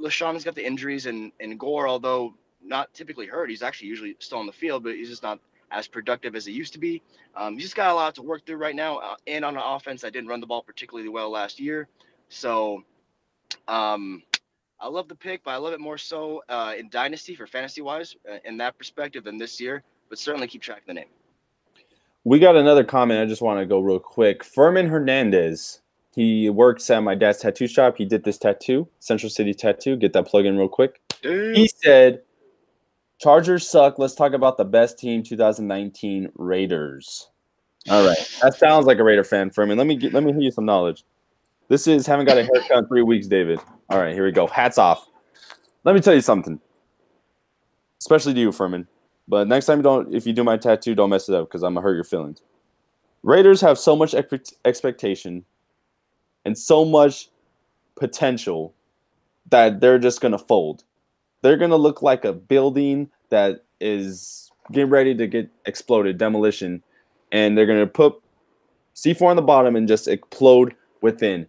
[0.00, 4.38] LeSean's got the injuries, and and Gore, although not typically hurt, he's actually usually still
[4.38, 5.38] on the field, but he's just not
[5.70, 7.02] as productive as he used to be.
[7.34, 9.62] Um, he's just got a lot to work through right now, uh, and on an
[9.64, 11.88] offense that didn't run the ball particularly well last year.
[12.28, 12.82] So,
[13.68, 14.22] um,
[14.80, 17.80] I love the pick, but I love it more so uh, in dynasty for fantasy
[17.80, 19.82] wise uh, in that perspective than this year.
[20.08, 21.08] But certainly keep track of the name.
[22.24, 23.20] We got another comment.
[23.20, 24.44] I just want to go real quick.
[24.44, 25.80] Furman Hernandez.
[26.16, 27.98] He works at my dad's tattoo shop.
[27.98, 29.96] He did this tattoo, Central City Tattoo.
[29.96, 30.98] Get that plug in real quick.
[31.20, 31.54] Dude.
[31.54, 32.22] He said,
[33.18, 33.98] "Chargers suck.
[33.98, 37.28] Let's talk about the best team 2019 Raiders."
[37.90, 39.76] All right, that sounds like a Raider fan, Furman.
[39.76, 41.04] Let me get, let me hear you some knowledge.
[41.68, 43.60] This is haven't got a haircut in three weeks, David.
[43.90, 44.46] All right, here we go.
[44.46, 45.06] Hats off.
[45.84, 46.58] Let me tell you something,
[48.00, 48.88] especially to you, Furman.
[49.28, 51.62] But next time, you don't if you do my tattoo, don't mess it up because
[51.62, 52.40] I'm gonna hurt your feelings.
[53.22, 55.44] Raiders have so much expectation
[56.46, 57.28] and so much
[57.96, 58.72] potential
[59.50, 60.84] that they're just gonna fold.
[61.42, 66.82] They're gonna look like a building that is getting ready to get exploded, demolition,
[67.32, 68.14] and they're gonna put
[68.94, 71.48] C4 on the bottom and just explode within.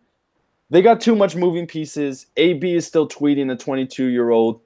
[0.72, 2.26] They got too much moving pieces.
[2.36, 4.60] AB is still tweeting the 22 year old.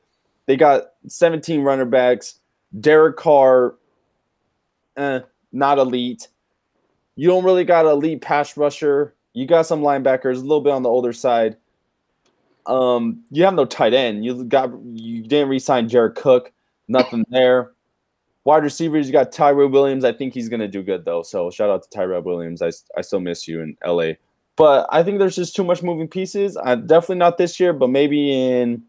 [0.46, 2.39] They got 17 runner backs.
[2.80, 3.76] Derek Carr,
[4.96, 5.20] eh,
[5.52, 6.30] not elite.
[7.17, 9.13] You don't really got an elite pass rusher.
[9.34, 11.58] You got some linebackers, a little bit on the older side.
[12.65, 14.24] Um, you have no tight end.
[14.24, 16.52] You got you didn't re-sign Jared Cook.
[16.88, 17.72] Nothing there.
[18.44, 20.04] Wide receivers, you got Tyrell Williams.
[20.04, 21.24] I think he's gonna do good though.
[21.24, 22.62] So shout out to Tyrell Williams.
[22.62, 24.13] I, I still miss you in LA.
[24.56, 26.58] But I think there's just too much moving pieces.
[26.58, 28.84] I definitely not this year, but maybe in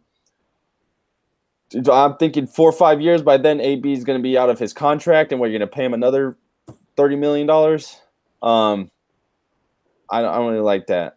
[1.91, 3.23] I'm thinking four or five years.
[3.23, 5.67] By then, AB is going to be out of his contract, and we're going to
[5.67, 6.37] pay him another
[6.97, 8.01] thirty million dollars.
[8.43, 8.91] Um,
[10.19, 11.17] I, don't really like that,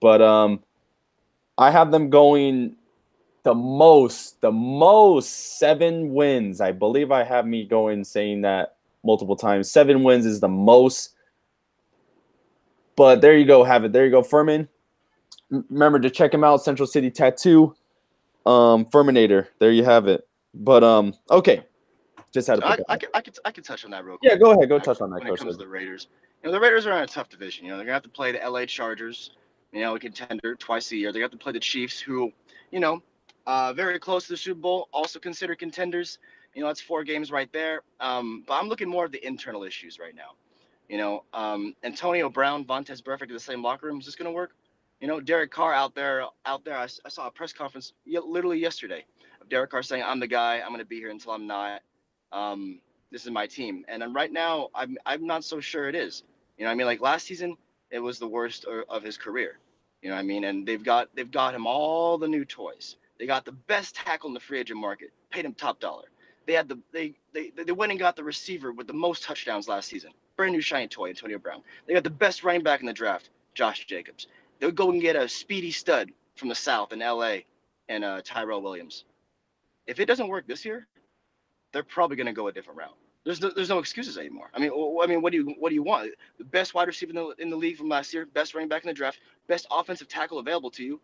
[0.00, 0.60] but um,
[1.58, 2.76] I have them going
[3.42, 6.60] the most, the most seven wins.
[6.60, 9.70] I believe I have me going saying that multiple times.
[9.70, 11.14] Seven wins is the most
[13.00, 13.94] but there you go, have it.
[13.94, 14.68] There you go, Furman.
[15.48, 17.74] Remember to check him out, Central City Tattoo,
[18.44, 19.46] um, Furminator.
[19.58, 20.28] There you have it.
[20.52, 21.62] But um, okay,
[22.32, 22.66] just had to.
[22.66, 24.30] I, I, can, I can I can touch on that real quick.
[24.30, 24.68] Yeah, go ahead.
[24.68, 25.22] Go touch on that.
[25.22, 26.08] When it comes to the Raiders,
[26.42, 27.64] you know the Raiders are in a tough division.
[27.64, 29.32] You know they're gonna have to play the LA Chargers,
[29.72, 31.12] you know a contender twice a year.
[31.12, 32.32] They have to play the Chiefs, who,
[32.70, 33.02] you know,
[33.46, 36.18] uh, very close to the Super Bowl, also considered contenders.
[36.54, 37.82] You know that's four games right there.
[37.98, 40.32] Um, but I'm looking more at the internal issues right now.
[40.88, 44.00] You know, um, Antonio Brown, Vontaze Burfict in the same locker room.
[44.00, 44.56] Is this going to work?
[45.00, 46.76] You know, Derek Carr out there, out there.
[46.76, 49.04] I, I saw a press conference literally yesterday
[49.40, 50.60] of Derek Carr saying, "I'm the guy.
[50.60, 51.82] I'm going to be here until I'm not.
[52.32, 55.94] Um, this is my team." And then right now, I'm I'm not so sure it
[55.94, 56.22] is.
[56.58, 57.56] You know, I mean, like last season,
[57.90, 59.58] it was the worst of his career.
[60.02, 62.96] You know, I mean, and they've got they've got him all the new toys.
[63.18, 66.08] They got the best tackle in the free agent market, paid him top dollar.
[66.46, 69.68] They had the they they they went and got the receiver with the most touchdowns
[69.68, 71.62] last season brand new shiny toy, Antonio Brown.
[71.86, 74.26] They got the best running back in the draft, Josh Jacobs.
[74.58, 77.40] They'll go and get a speedy stud from the South in LA
[77.90, 79.04] and uh, Tyrell Williams.
[79.86, 80.86] If it doesn't work this year,
[81.72, 82.96] they're probably going to go a different route.
[83.24, 84.50] There's no, there's no excuses anymore.
[84.54, 84.70] I mean,
[85.02, 86.10] I mean, what do you what do you want?
[86.38, 88.82] The best wide receiver in the, in the league from last year, best running back
[88.82, 91.00] in the draft, best offensive tackle available to you.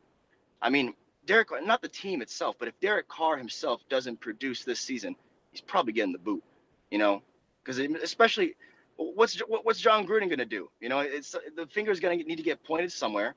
[0.63, 0.95] I mean,
[1.27, 5.15] Derek, not the team itself, but if Derek Carr himself doesn't produce this season,
[5.51, 6.43] he's probably getting the boot.
[6.91, 7.23] You know,
[7.63, 8.57] because especially
[8.97, 10.71] what's what's Jon Gruden going to do?
[10.81, 13.35] You know, it's the finger's going to need to get pointed somewhere,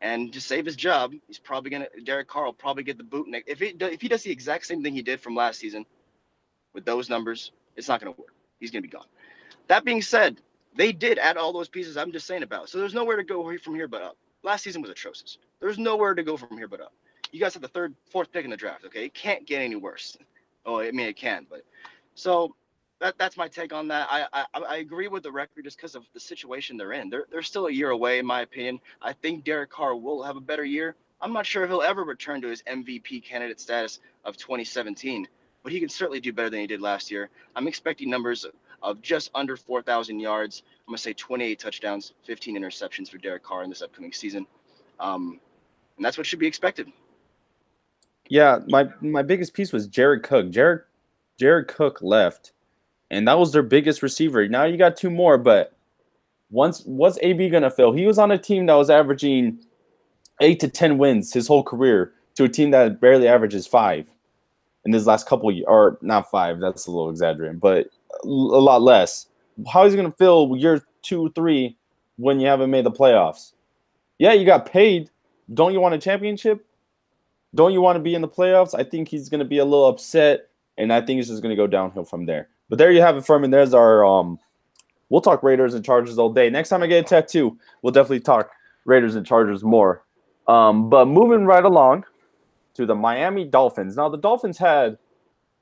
[0.00, 3.04] and to save his job, he's probably going to Derek Carr will probably get the
[3.04, 3.26] boot.
[3.46, 5.84] If he if he does the exact same thing he did from last season,
[6.74, 8.34] with those numbers, it's not going to work.
[8.60, 9.06] He's going to be gone.
[9.68, 10.40] That being said,
[10.76, 12.68] they did add all those pieces I'm just saying about.
[12.68, 14.16] So there's nowhere to go from here but up.
[14.42, 15.38] Last season was atrocious.
[15.60, 16.92] There's nowhere to go from here but up.
[17.30, 18.84] you guys have the third, fourth pick in the draft.
[18.84, 20.16] Okay, it can't get any worse.
[20.64, 21.64] Oh, I mean it can, but
[22.14, 22.54] so
[23.00, 24.08] that that's my take on that.
[24.10, 27.10] I I, I agree with the record just because of the situation they're in.
[27.10, 28.80] They're they're still a year away, in my opinion.
[29.00, 30.94] I think Derek Carr will have a better year.
[31.20, 35.28] I'm not sure if he'll ever return to his MVP candidate status of 2017,
[35.62, 37.30] but he can certainly do better than he did last year.
[37.54, 38.46] I'm expecting numbers
[38.82, 40.62] of just under 4,000 yards.
[40.86, 44.46] I'm gonna say 28 touchdowns, 15 interceptions for Derek Carr in this upcoming season,
[44.98, 45.40] um,
[45.96, 46.90] and that's what should be expected.
[48.28, 50.50] Yeah, my my biggest piece was Jared Cook.
[50.50, 50.80] Jared
[51.38, 52.52] Jared Cook left,
[53.10, 54.48] and that was their biggest receiver.
[54.48, 55.76] Now you got two more, but
[56.50, 57.92] once what's AB gonna fill?
[57.92, 59.60] He was on a team that was averaging
[60.40, 64.08] eight to ten wins his whole career to a team that barely averages five
[64.84, 66.60] in his last couple years, or not five.
[66.60, 67.88] That's a little exaggerating, but
[68.24, 69.26] a lot less.
[69.72, 71.76] How is he gonna fill year two, three
[72.16, 73.52] when you haven't made the playoffs?
[74.18, 75.10] Yeah, you got paid.
[75.54, 76.64] Don't you want a championship?
[77.54, 78.74] Don't you want to be in the playoffs?
[78.78, 81.66] I think he's gonna be a little upset, and I think it's just gonna go
[81.66, 82.48] downhill from there.
[82.68, 83.50] But there you have it, Furman.
[83.50, 84.38] There's our um.
[85.10, 86.48] We'll talk Raiders and Chargers all day.
[86.48, 88.50] Next time I get a tattoo, we'll definitely talk
[88.86, 90.02] Raiders and Chargers more.
[90.48, 92.04] Um, but moving right along
[92.74, 93.96] to the Miami Dolphins.
[93.96, 94.98] Now the Dolphins had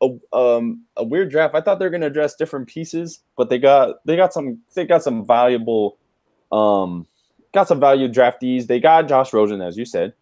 [0.03, 1.55] a um a weird draft.
[1.55, 4.59] I thought they were going to address different pieces, but they got they got some
[4.75, 5.99] they got some valuable
[6.53, 7.07] um
[7.53, 8.66] got some value draftees.
[8.66, 10.14] They got Josh Rosen, as you said,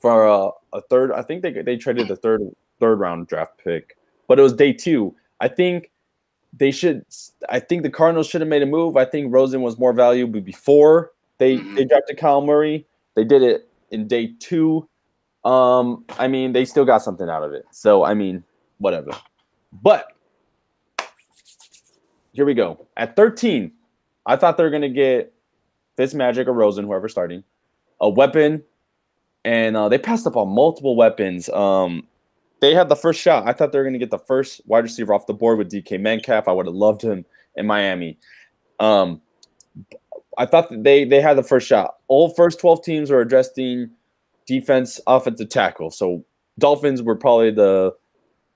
[0.00, 1.12] for a, a third.
[1.12, 2.42] I think they they traded the third
[2.80, 3.96] third round draft pick,
[4.28, 5.14] but it was day two.
[5.40, 5.90] I think
[6.52, 7.04] they should.
[7.48, 8.96] I think the Cardinals should have made a move.
[8.96, 12.86] I think Rosen was more valuable before they they drafted Kyle Murray.
[13.14, 14.88] They did it in day two.
[15.46, 17.64] Um, I mean, they still got something out of it.
[17.70, 18.42] So I mean,
[18.78, 19.12] whatever.
[19.72, 20.08] But
[22.32, 22.86] here we go.
[22.96, 23.70] At 13,
[24.26, 25.32] I thought they were gonna get
[25.96, 27.44] Fitzmagic or Rosen, whoever's starting,
[28.00, 28.64] a weapon,
[29.44, 31.48] and uh, they passed up on multiple weapons.
[31.50, 32.08] Um,
[32.60, 33.46] they had the first shot.
[33.46, 36.00] I thought they were gonna get the first wide receiver off the board with DK
[36.00, 36.48] Metcalf.
[36.48, 38.18] I would have loved him in Miami.
[38.80, 39.22] Um,
[40.36, 41.98] I thought that they they had the first shot.
[42.08, 43.90] All first 12 teams are addressing
[44.46, 45.90] defense, offensive tackle.
[45.90, 46.24] So
[46.58, 47.94] Dolphins were probably the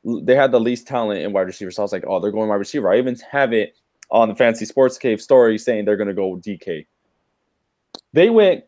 [0.04, 1.70] they had the least talent in wide receiver.
[1.70, 2.90] So I was like, oh, they're going wide receiver.
[2.90, 3.76] I even have it
[4.10, 6.86] on the Fantasy Sports Cave story saying they're going to go DK.
[8.12, 8.64] They went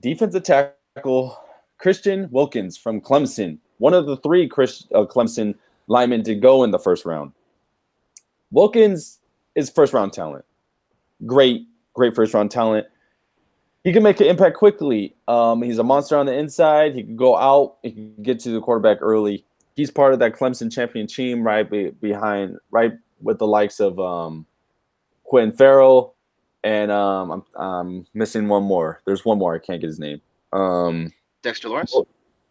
[0.00, 1.38] defensive tackle
[1.78, 5.54] Christian Wilkins from Clemson, one of the three Chris, uh, Clemson
[5.86, 7.32] linemen to go in the first round.
[8.50, 9.20] Wilkins
[9.54, 10.44] is first round talent.
[11.26, 12.86] Great, great first round talent.
[13.84, 15.14] He can make an impact quickly.
[15.26, 16.94] Um, he's a monster on the inside.
[16.94, 17.78] He can go out.
[17.82, 21.68] He can get to the quarterback early he's part of that Clemson champion team, right
[21.68, 24.46] be, behind, right with the likes of um,
[25.30, 26.14] Clelin Ferrell,
[26.64, 29.00] and um, I'm, I'm missing one more.
[29.04, 29.54] There's one more.
[29.54, 30.20] I can't get his name.
[30.52, 31.96] Um, Dexter Lawrence.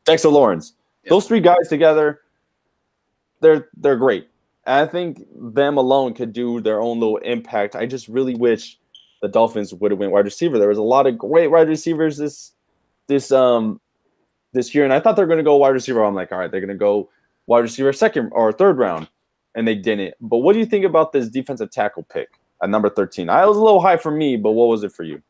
[0.05, 0.73] Dexter Lawrence.
[1.03, 1.09] Yep.
[1.09, 2.21] Those three guys together,
[3.39, 4.27] they're they're great.
[4.65, 7.75] And I think them alone could do their own little impact.
[7.75, 8.77] I just really wish
[9.21, 10.59] the Dolphins would have went wide receiver.
[10.59, 12.51] There was a lot of great wide receivers this
[13.07, 13.79] this um
[14.53, 16.03] this year, and I thought they're going to go wide receiver.
[16.03, 17.09] I'm like, all right, they're going to go
[17.47, 19.09] wide receiver second or third round,
[19.55, 20.15] and they didn't.
[20.19, 22.29] But what do you think about this defensive tackle pick
[22.61, 23.29] at number 13?
[23.29, 25.21] I was a little high for me, but what was it for you?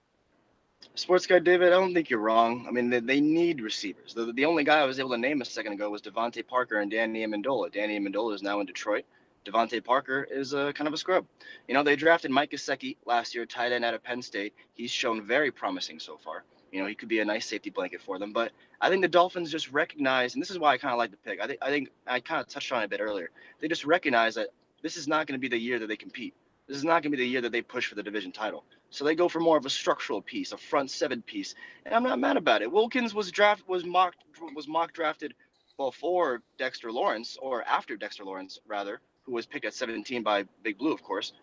[0.95, 2.65] Sports guy David, I don't think you're wrong.
[2.67, 4.13] I mean, they, they need receivers.
[4.13, 6.79] The, the only guy I was able to name a second ago was DeVante Parker
[6.79, 7.71] and Danny Amendola.
[7.71, 9.05] Danny Amendola is now in Detroit.
[9.45, 11.25] DeVante Parker is a kind of a scrub.
[11.67, 14.53] You know, they drafted Mike Gesicki last year, tight end out of Penn State.
[14.73, 16.43] He's shown very promising so far.
[16.71, 18.31] You know, he could be a nice safety blanket for them.
[18.31, 21.11] But I think the Dolphins just recognize, and this is why I kind of like
[21.11, 21.41] the pick.
[21.41, 23.29] I think I think I kind of touched on it a bit earlier.
[23.59, 24.49] They just recognize that
[24.81, 26.33] this is not going to be the year that they compete.
[26.67, 28.63] This is not going to be the year that they push for the division title.
[28.91, 31.55] So they go for more of a structural piece, a front seven piece,
[31.85, 32.71] and I'm not mad about it.
[32.71, 34.23] Wilkins was draft was mocked
[34.55, 35.33] was mock drafted
[35.77, 40.77] before Dexter Lawrence or after Dexter Lawrence rather, who was picked at 17 by Big
[40.77, 41.33] Blue, of course.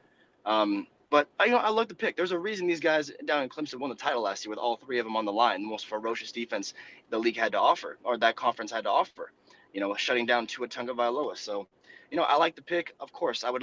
[0.44, 2.16] Um, but I, you know, I love the pick.
[2.16, 4.76] There's a reason these guys down in Clemson won the title last year with all
[4.76, 6.74] three of them on the line, the most ferocious defense
[7.10, 9.32] the league had to offer, or that conference had to offer.
[9.72, 11.36] You know, shutting down Tua Tagovailoa.
[11.36, 11.66] So,
[12.10, 12.94] you know, I like the pick.
[13.00, 13.62] Of course, I would,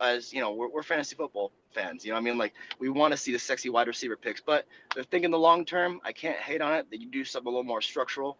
[0.00, 2.04] as you know, we're, we're fantasy football fans.
[2.04, 4.66] You know, I mean, like we want to see the sexy wide receiver picks, but
[4.94, 6.00] they're thinking the long term.
[6.04, 6.90] I can't hate on it.
[6.90, 8.36] That you do something a little more structural.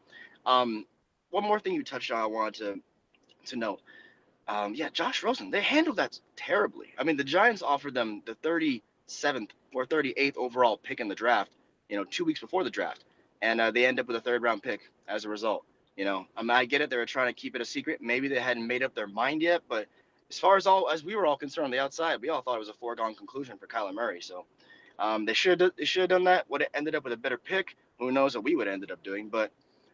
[0.47, 0.87] Um,
[1.31, 2.81] one more thing you touched on, I wanted to
[3.51, 3.81] to note
[4.49, 6.95] um, yeah, Josh Rosen, they handled that terribly.
[6.99, 11.51] I mean, the Giants offered them the 37th or 38th overall pick in the draft,
[11.89, 13.05] you know, two weeks before the draft,
[13.43, 15.65] and uh, they end up with a third round pick as a result.
[15.97, 18.01] You know, I, mean, I get it; they were trying to keep it a secret.
[18.03, 19.87] Maybe they hadn't made up their mind yet, but
[20.31, 22.57] as far as all as we were all concerned on the outside, we all thought
[22.57, 24.21] it was a foregone conclusion for Kyler Murray.
[24.21, 24.45] So
[24.99, 26.51] um, they should they should have done that.
[26.51, 27.77] Would have ended up with a better pick.
[27.99, 29.29] Who knows what we would have ended up doing?
[29.29, 29.53] But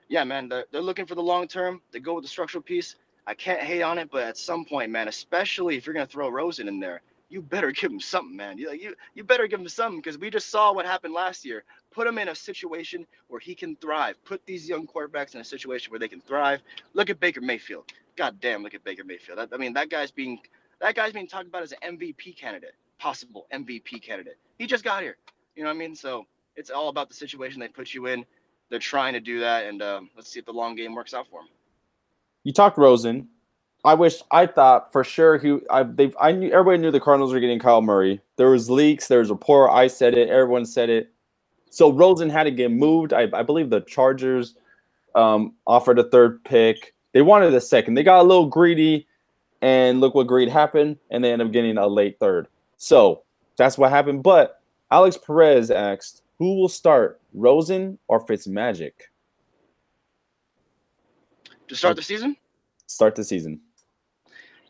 [0.08, 1.82] yeah, man, they're, they're looking for the long term.
[1.92, 2.96] They go with the structural piece.
[3.30, 6.28] I can't hate on it, but at some point, man, especially if you're gonna throw
[6.28, 8.58] Rosen in there, you better give him something, man.
[8.58, 11.62] You you you better give him something because we just saw what happened last year.
[11.92, 14.16] Put him in a situation where he can thrive.
[14.24, 16.60] Put these young quarterbacks in a situation where they can thrive.
[16.92, 17.92] Look at Baker Mayfield.
[18.16, 19.38] God damn, look at Baker Mayfield.
[19.38, 20.40] I, I mean, that guy's being
[20.80, 24.38] that guy's being talked about as an MVP candidate, possible MVP candidate.
[24.58, 25.18] He just got here.
[25.54, 25.94] You know what I mean?
[25.94, 26.26] So
[26.56, 28.26] it's all about the situation they put you in.
[28.70, 31.28] They're trying to do that, and um, let's see if the long game works out
[31.28, 31.48] for them.
[32.44, 33.28] You talked Rosen.
[33.84, 37.32] I wish I thought for sure he I they I knew everybody knew the Cardinals
[37.32, 38.20] were getting Kyle Murray.
[38.36, 39.70] There was leaks, there was report.
[39.70, 41.12] I said it, everyone said it.
[41.70, 43.12] So Rosen had to get moved.
[43.12, 44.54] I, I believe the Chargers
[45.14, 46.94] um, offered a third pick.
[47.12, 47.94] They wanted a second.
[47.94, 49.06] They got a little greedy,
[49.62, 52.48] and look what greed happened, and they end up getting a late third.
[52.76, 53.22] So
[53.56, 54.22] that's what happened.
[54.22, 54.60] But
[54.90, 58.92] Alex Perez asked, who will start, Rosen or Fitzmagic?
[61.70, 62.36] To start the season?
[62.88, 63.60] Start the season.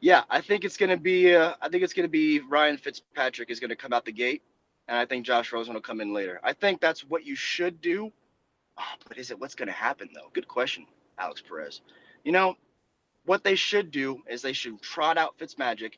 [0.03, 1.35] Yeah, I think it's gonna be.
[1.35, 4.43] Uh, I think it's gonna be Ryan Fitzpatrick is gonna come out the gate,
[4.87, 6.41] and I think Josh Rosen will come in later.
[6.43, 8.13] I think that's what you should do.
[8.77, 10.29] Oh, but is it what's gonna happen though?
[10.35, 10.87] Good question,
[11.19, 11.81] Alex Perez.
[12.23, 12.57] You know,
[13.25, 15.95] what they should do is they should trot out Fitzmagic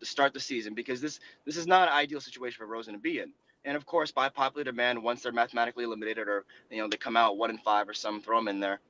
[0.00, 2.98] to start the season because this this is not an ideal situation for Rosen to
[2.98, 3.34] be in.
[3.66, 7.18] And of course, by popular demand, once they're mathematically eliminated or you know they come
[7.18, 8.80] out one and five or some, throw them in there,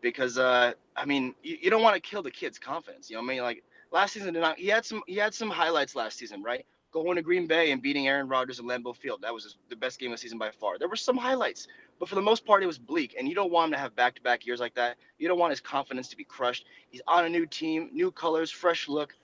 [0.00, 3.10] because uh, I mean you, you don't want to kill the kid's confidence.
[3.10, 3.42] You know what I mean?
[3.42, 4.58] Like last season did not.
[4.58, 6.64] He had some he had some highlights last season, right?
[6.90, 9.20] Going to Green Bay and beating Aaron Rodgers in Lambeau Field.
[9.20, 10.78] That was his, the best game of the season by far.
[10.78, 11.68] There were some highlights,
[12.00, 13.14] but for the most part, it was bleak.
[13.18, 14.96] And you don't want him to have back-to-back years like that.
[15.18, 16.64] You don't want his confidence to be crushed.
[16.88, 19.14] He's on a new team, new colors, fresh look.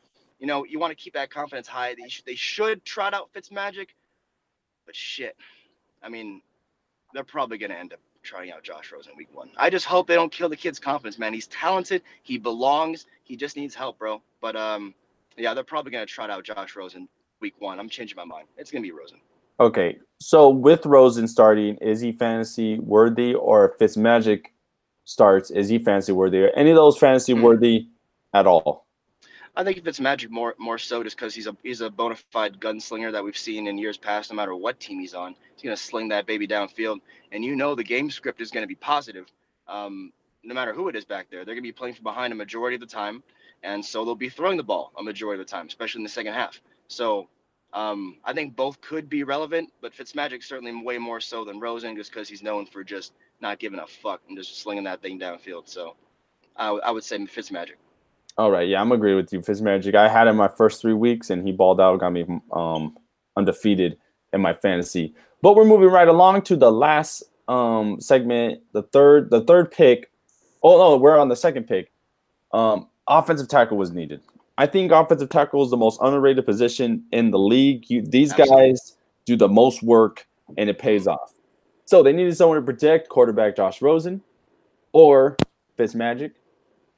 [0.41, 1.95] You know, you want to keep that confidence high.
[1.95, 3.89] They should, they should trot out Fitzmagic,
[4.85, 5.35] but shit.
[6.03, 6.43] I mean,
[7.15, 9.51] they're probably to end up trying out Josh Rosen week one.
[9.57, 11.33] I just hope they don't kill the kid's confidence, man.
[11.33, 12.03] He's talented.
[12.23, 13.07] He belongs.
[13.23, 14.21] He just needs help, bro.
[14.41, 14.95] But um,
[15.37, 17.09] yeah, they're probably gonna trot out Josh Rosen
[17.41, 17.79] week one.
[17.79, 18.49] I'm changing my mind.
[18.57, 19.21] It's gonna be Rosen.
[19.61, 24.47] Okay, so with Rosen starting, is he fantasy worthy, or if Fitzmagic
[25.05, 26.43] starts, is he fantasy worthy?
[26.43, 28.37] Or any of those fantasy worthy mm-hmm.
[28.37, 28.87] at all?
[29.57, 33.13] I think Fitzmagic more more so just because he's a he's a bona fide gunslinger
[33.13, 34.31] that we've seen in years past.
[34.31, 37.01] No matter what team he's on, he's gonna sling that baby downfield,
[37.31, 39.27] and you know the game script is gonna be positive.
[39.69, 42.37] Um, no matter who it is back there, they're gonna be playing from behind a
[42.37, 43.23] majority of the time,
[43.63, 46.09] and so they'll be throwing the ball a majority of the time, especially in the
[46.09, 46.61] second half.
[46.89, 47.29] So
[47.73, 51.95] um, I think both could be relevant, but Fitzmagic certainly way more so than Rosen,
[51.97, 55.21] just because he's known for just not giving a fuck and just slinging that thing
[55.21, 55.69] downfield.
[55.69, 55.95] So
[56.57, 57.75] I, I would say Fitzmagic.
[58.37, 59.41] All right, yeah, I'm agree with you.
[59.41, 59.95] Fitzmagic.
[59.95, 62.97] I had him my first three weeks, and he balled out, got me um,
[63.37, 63.97] undefeated
[64.33, 65.15] in my fantasy.
[65.41, 70.11] But we're moving right along to the last um, segment, the third, the third pick.
[70.63, 71.93] Oh no, we're on the second pick.
[72.53, 74.21] Um, offensive tackle was needed.
[74.59, 77.89] I think offensive tackle is the most underrated position in the league.
[77.89, 78.71] You, these Absolutely.
[78.71, 80.27] guys do the most work,
[80.57, 81.35] and it pays off.
[81.85, 84.23] So they needed someone to protect quarterback Josh Rosen
[84.93, 85.37] or
[85.79, 86.33] Fitzmagic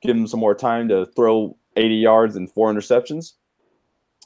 [0.03, 3.33] give him some more time to throw 80 yards and four interceptions.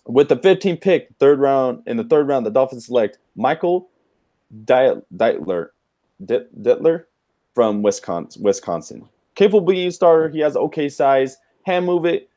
[0.07, 3.91] With the 15 pick, third round in the third round, the Dolphins select Michael
[4.65, 5.69] Dietler,
[6.25, 7.05] Dittler
[7.55, 8.43] from Wisconsin.
[8.43, 10.29] Wisconsin, capable being starter.
[10.29, 12.31] He has okay size, hand move it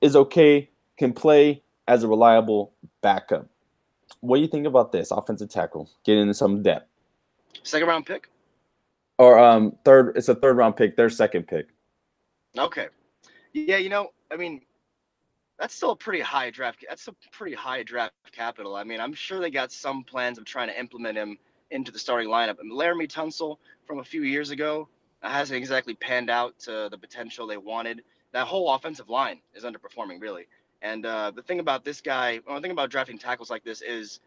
[0.00, 3.46] is okay, can play as a reliable backup.
[4.20, 5.90] What do you think about this offensive tackle?
[6.04, 6.88] Getting into some depth.
[7.62, 8.28] Second round pick.
[9.18, 10.16] Or um third.
[10.16, 10.96] It's a third round pick.
[10.96, 11.68] Their second pick.
[12.58, 12.88] Okay.
[13.52, 14.62] Yeah, you know, I mean,
[15.58, 16.84] that's still a pretty high draft.
[16.88, 18.76] That's a pretty high draft capital.
[18.76, 21.38] I mean, I'm sure they got some plans of trying to implement him
[21.70, 22.60] into the starting lineup.
[22.60, 24.88] And Laremy Tunsil from a few years ago
[25.22, 28.02] hasn't exactly panned out to the potential they wanted.
[28.32, 30.46] That whole offensive line is underperforming, really.
[30.82, 34.20] And uh, the thing about this guy, the thing about drafting tackles like this is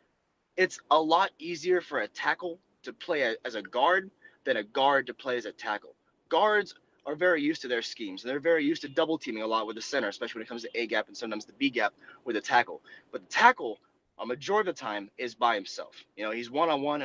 [0.57, 4.09] it's a lot easier for a tackle to play a, as a guard
[4.45, 5.93] than a guard to play as a tackle.
[6.27, 6.73] Guards
[7.09, 8.21] are very used to their schemes.
[8.21, 10.61] They're very used to double teaming a lot with the center, especially when it comes
[10.61, 11.93] to A gap and sometimes the B gap
[12.23, 12.81] with the tackle.
[13.11, 13.79] But the tackle,
[14.19, 15.95] a majority of the time, is by himself.
[16.15, 17.01] You know, he's one on one.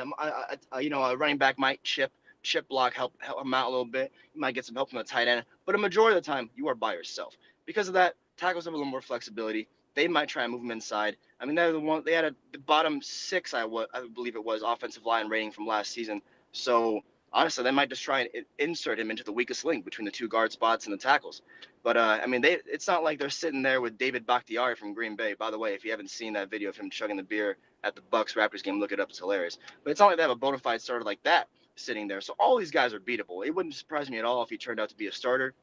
[0.79, 2.11] You know, a running back might chip,
[2.43, 4.11] chip block, help help him out a little bit.
[4.35, 6.51] You might get some help from the tight end, but a majority of the time,
[6.55, 7.35] you are by yourself.
[7.65, 9.67] Because of that, tackles have a little more flexibility.
[9.95, 11.17] They might try and move him inside.
[11.39, 12.03] I mean, they're the one.
[12.05, 15.51] They had a the bottom six, I, w- I believe it was, offensive line rating
[15.51, 16.21] from last season.
[16.51, 17.01] So
[17.35, 20.27] honestly, they might just try and insert him into the weakest link between the two
[20.27, 21.41] guard spots and the tackles.
[21.83, 24.93] But uh, I mean, they it's not like they're sitting there with David Bakhtiari from
[24.93, 25.35] Green Bay.
[25.35, 27.93] By the way, if you haven't seen that video of him chugging the beer at
[27.93, 29.09] the Bucks Raptors game, look it up.
[29.09, 29.59] It's hilarious.
[29.83, 31.47] But it's not like they have a bona fide starter like that.
[31.75, 32.21] sitting there.
[32.21, 33.45] So all these guys are beatable.
[33.45, 35.53] It wouldn't surprise me at all if he turned out to be a starter.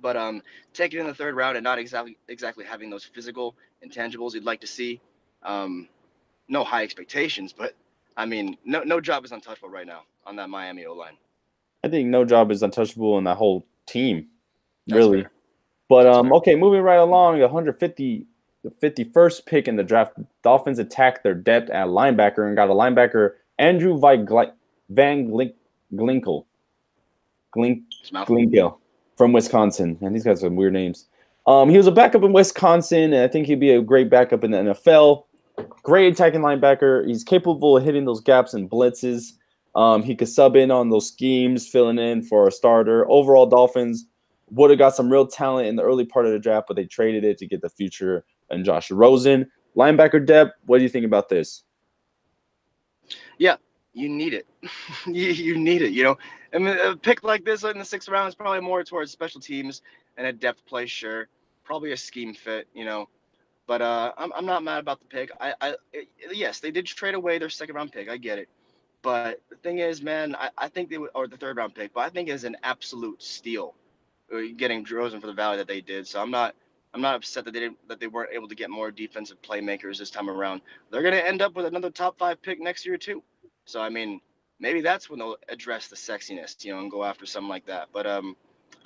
[0.00, 0.42] But um,
[0.72, 4.60] taking in the third round and not exactly exactly having those physical intangibles you'd like
[4.60, 5.00] to see.
[5.42, 5.88] Um,
[6.48, 7.74] no high expectations, but
[8.16, 11.16] I mean, no no job is untouchable right now on that Miami O line.
[11.84, 14.26] I think no job is untouchable in that whole team,
[14.86, 15.22] That's really.
[15.22, 15.32] fair.
[15.88, 16.34] But That's um, fair.
[16.34, 18.26] okay, moving right along, 150,
[18.62, 20.12] the 51st pick in the draft,
[20.42, 24.52] Dolphins attacked their depth at linebacker and got a linebacker, Andrew Van, Gl-
[24.90, 25.54] Van Glink,
[25.94, 26.44] Glinkle,
[27.56, 28.36] Glink, It's a mouthful.
[28.36, 28.78] Glinkill
[29.16, 29.98] from Wisconsin.
[30.00, 31.06] And these guys have weird names.
[31.46, 34.44] Um, he was a backup in Wisconsin, and I think he'd be a great backup
[34.44, 35.24] in the NFL.
[35.82, 37.06] Great attacking linebacker.
[37.06, 39.32] He's capable of hitting those gaps and blitzes.
[39.74, 43.10] Um, he could sub in on those schemes, filling in for a starter.
[43.10, 44.06] Overall, Dolphins
[44.50, 46.84] would have got some real talent in the early part of the draft, but they
[46.84, 49.50] traded it to get the future and Josh Rosen.
[49.76, 51.62] Linebacker depth, what do you think about this?
[53.38, 53.56] Yeah,
[53.94, 54.46] you need it.
[55.06, 55.92] you, you need it.
[55.92, 56.18] You know,
[56.52, 59.40] I mean, a pick like this in the sixth round is probably more towards special
[59.40, 59.80] teams
[60.18, 61.28] and a depth play, sure.
[61.64, 63.08] Probably a scheme fit, you know.
[63.66, 65.30] But uh, I'm, I'm not mad about the pick.
[65.40, 65.74] I, I
[66.30, 68.10] yes, they did trade away their second round pick.
[68.10, 68.48] I get it.
[69.02, 71.92] But the thing is, man, I, I think they would, or the third round pick,
[71.92, 73.74] but I think it's an absolute steal
[74.32, 76.06] uh, getting Rosen for the value that they did.
[76.06, 76.54] So I'm not.
[76.94, 79.96] I'm not upset that they didn't, that they weren't able to get more defensive playmakers
[79.96, 80.60] this time around.
[80.90, 83.22] They're gonna end up with another top five pick next year too.
[83.64, 84.20] So I mean,
[84.60, 87.88] maybe that's when they'll address the sexiness, you know, and go after something like that.
[87.92, 88.36] But um,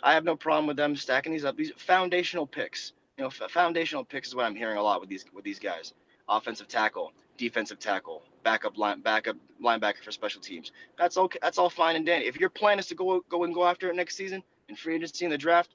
[0.05, 1.57] I have no problem with them stacking these up.
[1.57, 5.09] These foundational picks, you know, f- foundational picks is what I'm hearing a lot with
[5.09, 5.93] these with these guys.
[6.29, 10.71] Offensive tackle, defensive tackle, backup line, backup linebacker for special teams.
[10.97, 11.41] That's okay.
[11.43, 12.27] That's all fine and dandy.
[12.29, 14.95] If your plan is to go go and go after it next season in free
[14.95, 15.75] agency in the draft,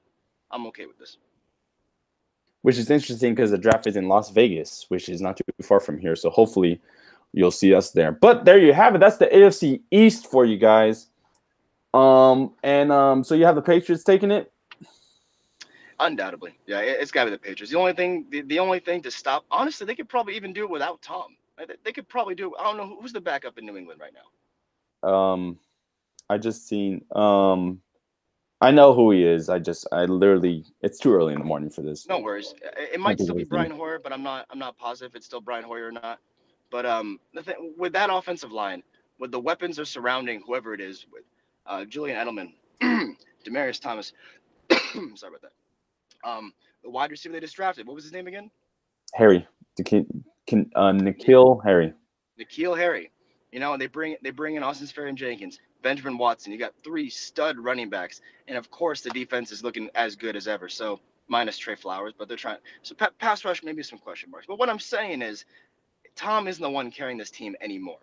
[0.51, 1.17] I'm okay with this.
[2.61, 5.81] Which is interesting because the draft is in Las Vegas, which is not too far
[5.81, 6.15] from here.
[6.15, 6.79] So hopefully
[7.33, 8.13] you'll see us there.
[8.13, 8.99] But there you have it.
[8.99, 11.07] That's the AFC East for you guys.
[11.93, 14.49] Um, and um, so you have the Patriots taking it.
[15.99, 17.71] Undoubtedly, yeah, it, it's got to be the Patriots.
[17.71, 20.63] The only thing, the, the only thing to stop, honestly, they could probably even do
[20.63, 21.35] it without Tom.
[21.83, 22.53] They, could probably do.
[22.59, 25.09] I don't know who's the backup in New England right now.
[25.09, 25.59] Um,
[26.29, 27.03] I just seen.
[27.15, 27.81] Um,
[28.61, 29.49] I know who he is.
[29.49, 32.07] I just, I literally, it's too early in the morning for this.
[32.07, 32.53] No worries.
[32.77, 33.49] It, might still be it was him.
[33.49, 34.45] Brian Hoyer, but I'm not.
[34.51, 36.19] I'm not positive it's still Brian Hoyer or not.
[36.69, 38.83] But um, the thing with that offensive line,
[39.19, 41.23] with the weapons they're surrounding whoever it is with,
[41.65, 42.53] uh, Julian Edelman,
[43.45, 44.13] Demaryius Thomas.
[44.69, 45.51] sorry about that.
[46.23, 46.53] Um,
[46.83, 47.87] the wide receiver they just drafted.
[47.87, 48.49] What was his name again?
[49.13, 49.45] Harry,
[50.53, 51.93] uh, N'Keal Harry.
[52.39, 53.11] N'Keal Harry.
[53.51, 56.51] You know, they bring they bring in Austin Seferian-Jenkins, Benjamin Watson.
[56.51, 60.35] You got three stud running backs, and of course the defense is looking as good
[60.35, 60.69] as ever.
[60.69, 62.57] So minus Trey Flowers, but they're trying.
[62.81, 64.47] So pa- pass rush maybe some question marks.
[64.47, 65.45] But what I'm saying is,
[66.15, 67.99] Tom isn't the one carrying this team anymore.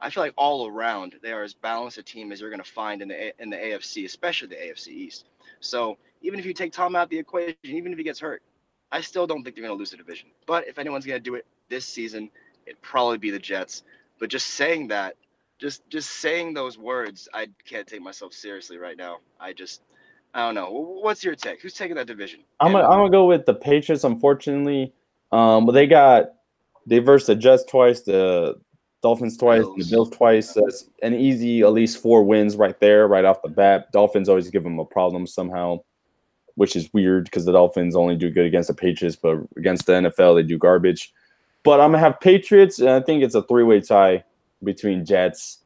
[0.00, 2.70] I feel like all around they are as balanced a team as you're going to
[2.70, 5.26] find in the in the AFC, especially the AFC East.
[5.60, 8.42] So even if you take Tom out of the equation, even if he gets hurt,
[8.90, 10.28] I still don't think they're going to lose the division.
[10.46, 12.30] But if anyone's going to do it this season,
[12.66, 13.82] it'd probably be the Jets.
[14.20, 15.16] But just saying that,
[15.58, 19.18] just just saying those words, I can't take myself seriously right now.
[19.40, 19.82] I just,
[20.34, 20.70] I don't know.
[20.70, 21.62] What's your take?
[21.62, 22.40] Who's taking that division?
[22.60, 24.04] I'm gonna, I'm gonna go with the Patriots.
[24.04, 24.92] Unfortunately,
[25.32, 26.26] um, but they got
[26.86, 28.60] they versed the Jets twice, the
[29.02, 29.90] Dolphins twice, the Bills.
[29.90, 30.52] Bills twice.
[30.52, 33.90] That's an easy at least four wins right there, right off the bat.
[33.92, 35.78] Dolphins always give them a problem somehow,
[36.56, 39.92] which is weird because the Dolphins only do good against the Patriots, but against the
[39.92, 41.12] NFL they do garbage.
[41.64, 44.24] But I'm gonna have Patriots, and I think it's a three way tie
[44.64, 45.58] between Jets.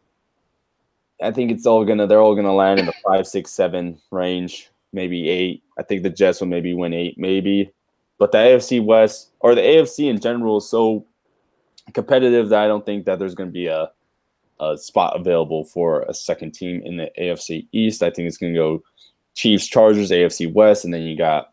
[1.23, 4.71] I think it's all gonna they're all gonna land in the five, six, seven range,
[4.93, 5.63] maybe eight.
[5.79, 7.73] I think the Jets will maybe win eight, maybe.
[8.19, 11.07] But the AFC West or the AFC in general is so
[11.95, 13.91] competitive that I don't think that there's gonna be a
[14.59, 18.03] a spot available for a second team in the AFC East.
[18.03, 18.83] I think it's gonna go
[19.35, 21.53] Chiefs, Chargers, AFC West, and then you got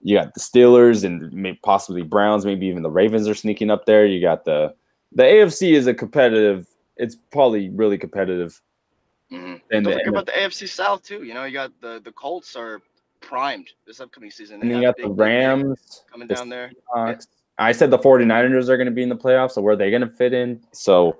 [0.00, 4.06] you got the Steelers and possibly Browns, maybe even the Ravens are sneaking up there.
[4.06, 4.74] You got the
[5.12, 6.66] the AFC is a competitive.
[6.96, 8.60] It's probably really competitive.
[9.32, 9.60] Mhm.
[9.70, 11.24] And Don't the, forget about the AFC South too.
[11.24, 12.80] You know, you got the the Colts are
[13.20, 14.60] primed this upcoming season.
[14.60, 16.70] and They then you got the big, big names Rams coming the down there.
[16.94, 17.26] Seahawks.
[17.58, 19.90] I said the 49ers are going to be in the playoffs, so where are they
[19.90, 20.62] going to fit in?
[20.72, 21.16] So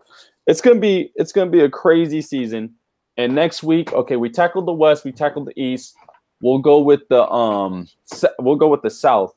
[0.47, 2.75] it's going to be it's going to be a crazy season.
[3.17, 5.97] And next week, okay, we tackled the West, we tackled the East.
[6.41, 7.89] We'll go with the um
[8.39, 9.35] we'll go with the South.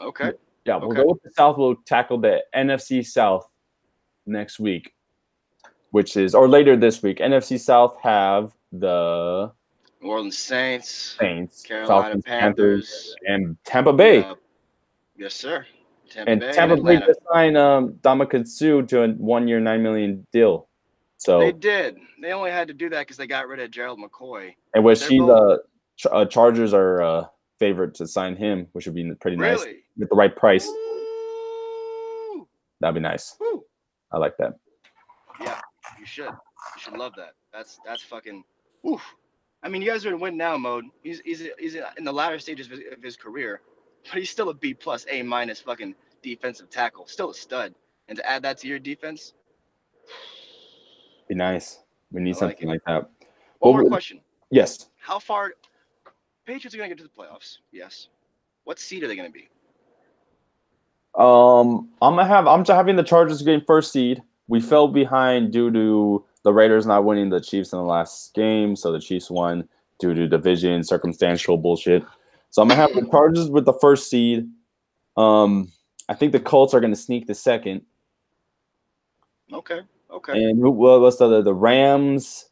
[0.00, 0.32] Okay.
[0.64, 1.02] Yeah, we'll Okay.
[1.02, 1.56] go with the South.
[1.56, 3.50] We'll tackle the NFC South
[4.26, 4.94] next week,
[5.90, 7.18] which is or later this week.
[7.18, 9.50] NFC South have the
[10.02, 14.22] New Orleans Saints, Saints, Carolina Falcons, Panthers, and Tampa Bay.
[14.22, 14.34] uh,
[15.16, 15.66] yes, sir.
[16.10, 19.82] Tampa and Bay Tampa and Bay just signed um, Ndamukong Suh to a one-year, nine
[19.82, 20.68] million deal.
[21.18, 21.96] So They did.
[22.22, 24.54] They only had to do that because they got rid of Gerald McCoy.
[24.74, 25.62] and which they're he both- the
[26.06, 27.24] uh, Chargers are uh,
[27.58, 29.78] favorite to sign him, which would be pretty nice Really?
[29.96, 30.68] with the right price.
[32.80, 33.36] That'd be nice.
[33.40, 33.64] Woo.
[34.12, 34.54] I like that.
[35.40, 35.60] Yeah,
[35.98, 36.26] you should.
[36.28, 37.34] You should love that.
[37.52, 38.44] That's that's fucking.
[38.88, 39.02] Oof.
[39.64, 40.84] I mean, you guys are in win now mode.
[41.02, 43.60] He's he's he's in the latter stages of his, of his career,
[44.04, 47.06] but he's still a B plus, A minus fucking defensive tackle.
[47.08, 47.74] Still a stud.
[48.08, 49.34] And to add that to your defense,
[51.28, 51.80] Be nice.
[52.12, 52.72] We need like something it.
[52.72, 53.10] like that.
[53.58, 54.20] one more question.
[54.50, 54.88] Yes.
[54.98, 55.52] How far
[56.48, 57.58] Patriots are gonna get to the playoffs?
[57.72, 58.08] Yes.
[58.64, 59.50] What seed are they gonna be?
[61.14, 64.22] Um, I'm gonna have I'm having the Chargers getting first seed.
[64.46, 68.76] We fell behind due to the Raiders not winning the Chiefs in the last game,
[68.76, 69.68] so the Chiefs won
[69.98, 72.02] due to division circumstantial bullshit.
[72.48, 74.48] So I'm gonna have the Chargers with the first seed.
[75.18, 75.70] Um,
[76.08, 77.82] I think the Colts are gonna sneak the second,
[79.52, 79.80] Okay.
[80.10, 80.32] Okay.
[80.32, 81.42] and who well, what's the?
[81.42, 82.47] The Rams.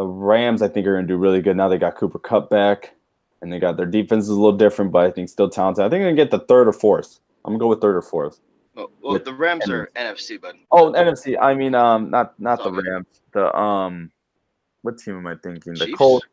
[0.00, 1.68] The Rams, I think, are gonna do really good now.
[1.68, 2.94] They got Cooper Kupp back,
[3.42, 5.84] and they got their defense is a little different, but I think still talented.
[5.84, 7.20] I think they're gonna get the third or fourth.
[7.44, 8.40] I'm gonna go with third or fourth.
[8.74, 10.56] well, well, the Rams are NFC, bud.
[10.72, 11.36] Oh, NFC.
[11.38, 12.72] I mean, um, not not the.
[12.72, 13.20] Rams.
[13.32, 14.10] The um,
[14.80, 15.74] what team am I thinking?
[15.74, 15.98] The Chiefs?
[15.98, 16.26] Colts.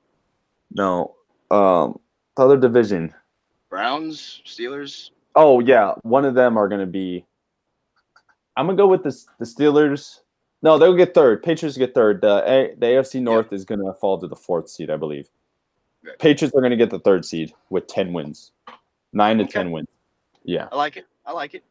[0.71, 1.17] No,
[1.51, 1.99] um,
[2.37, 3.13] the other division.
[3.69, 5.09] Browns, Steelers.
[5.35, 7.25] Oh yeah, one of them are gonna be.
[8.55, 10.21] I'm gonna go with the the Steelers.
[10.63, 11.43] No, they'll get third.
[11.43, 12.21] Patriots get third.
[12.21, 15.29] The A, the AFC North is gonna fall to the fourth seed, I believe.
[16.19, 18.51] Patriots are gonna get the third seed with ten wins,
[19.13, 19.51] nine to Okay.
[19.53, 19.87] ten wins.
[20.43, 20.67] Yeah.
[20.71, 21.05] I like it.
[21.25, 21.63] I like it.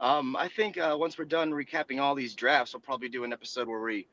[0.00, 3.32] Um, I think uh, once we're done recapping all these drafts, we'll probably do an
[3.32, 4.06] episode where we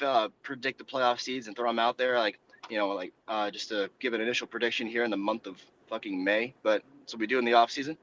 [0.00, 2.38] uh, predict the playoff seeds and throw them out there, like
[2.70, 5.60] you know, like uh, just to give an initial prediction here in the month of
[5.88, 6.54] fucking May.
[6.62, 7.96] But so we do in the off season.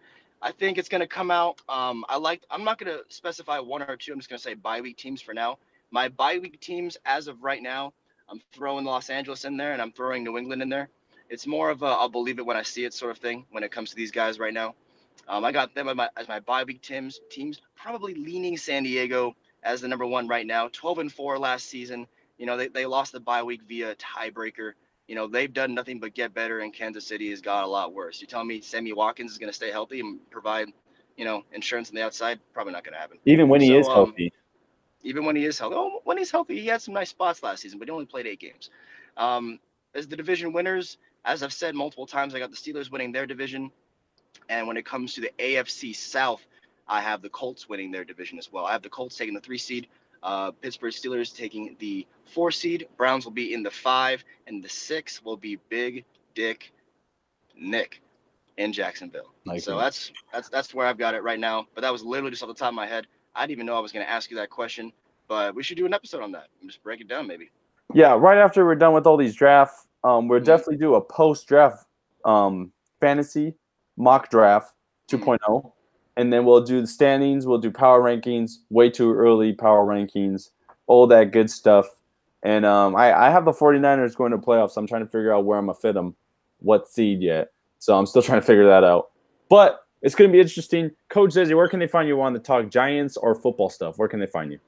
[0.43, 1.61] I think it's gonna come out.
[1.69, 2.43] Um, I like.
[2.51, 4.11] I'm not gonna specify one or two.
[4.11, 5.57] I'm just gonna say bye week teams for now.
[5.89, 7.93] My bye week teams, as of right now,
[8.27, 10.89] I'm throwing Los Angeles in there and I'm throwing New England in there.
[11.29, 13.63] It's more of a I'll believe it when I see it sort of thing when
[13.63, 14.75] it comes to these guys right now.
[15.29, 17.21] Um, I got them as my, as my bye week teams.
[17.29, 20.67] Teams probably leaning San Diego as the number one right now.
[20.67, 22.05] 12 and four last season.
[22.37, 24.73] You know they, they lost the bye week via tiebreaker.
[25.07, 27.93] You know they've done nothing but get better, and Kansas City has got a lot
[27.93, 28.21] worse.
[28.21, 30.69] You tell me Sammy Watkins is going to stay healthy and provide,
[31.17, 32.39] you know, insurance on the outside?
[32.53, 33.17] Probably not going to happen.
[33.25, 34.33] Even when he So, is um, healthy.
[35.03, 37.61] Even when he is healthy, oh, when he's healthy, he had some nice spots last
[37.61, 38.69] season, but he only played eight games.
[39.17, 39.59] Um,
[39.93, 43.25] as the division winners, as I've said multiple times, I got the Steelers winning their
[43.25, 43.71] division.
[44.49, 46.41] And when it comes to the AFC South,
[46.87, 48.65] I have the Colts winning their division as well.
[48.65, 49.87] I have the Colts taking the three seed,
[50.23, 54.69] uh, Pittsburgh Steelers taking the four seed, Browns will be in the five, and the
[54.69, 56.71] six will be Big Dick
[57.55, 58.01] Nick
[58.57, 59.33] in Jacksonville.
[59.45, 61.67] Like so that's that's that's where I've got it right now.
[61.75, 63.05] But that was literally just off the top of my head.
[63.35, 64.91] I didn't even know I was going to ask you that question,
[65.27, 67.49] but we should do an episode on that and just break it down, maybe.
[67.93, 70.45] Yeah, right after we're done with all these drafts, um, we'll Mhm.
[70.45, 71.85] definitely do a post draft
[72.25, 72.71] um,
[73.01, 73.53] fantasy
[73.97, 74.73] mock draft
[75.09, 75.37] Mhm.
[75.39, 75.72] 2.0.
[76.15, 80.49] And then we'll do the standings, we'll do power rankings, way too early power rankings,
[80.87, 81.87] all that good stuff.
[82.43, 84.77] And um, I, I have the 49ers going to playoffs.
[84.77, 86.15] I'm trying to figure out where I'm going to fit them,
[86.59, 87.51] what seed yet.
[87.79, 89.11] So I'm still trying to figure that out.
[89.49, 90.91] But it's going to be interesting.
[91.09, 93.97] Coach Zezy, where can they find you on the talk Giants or football stuff?
[93.97, 94.59] Where can they find you?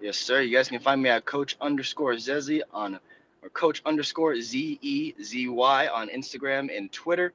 [0.00, 0.40] Yes, sir.
[0.40, 2.98] You guys can find me at Coach underscore Zezy on
[3.42, 7.32] or Coach underscore Z E Z Y on Instagram and Twitter.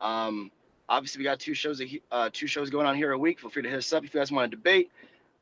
[0.00, 0.50] Um,
[0.92, 3.40] obviously, we got two shows uh, two shows going on here a week.
[3.40, 4.90] Feel free to hit us up if you guys want to debate.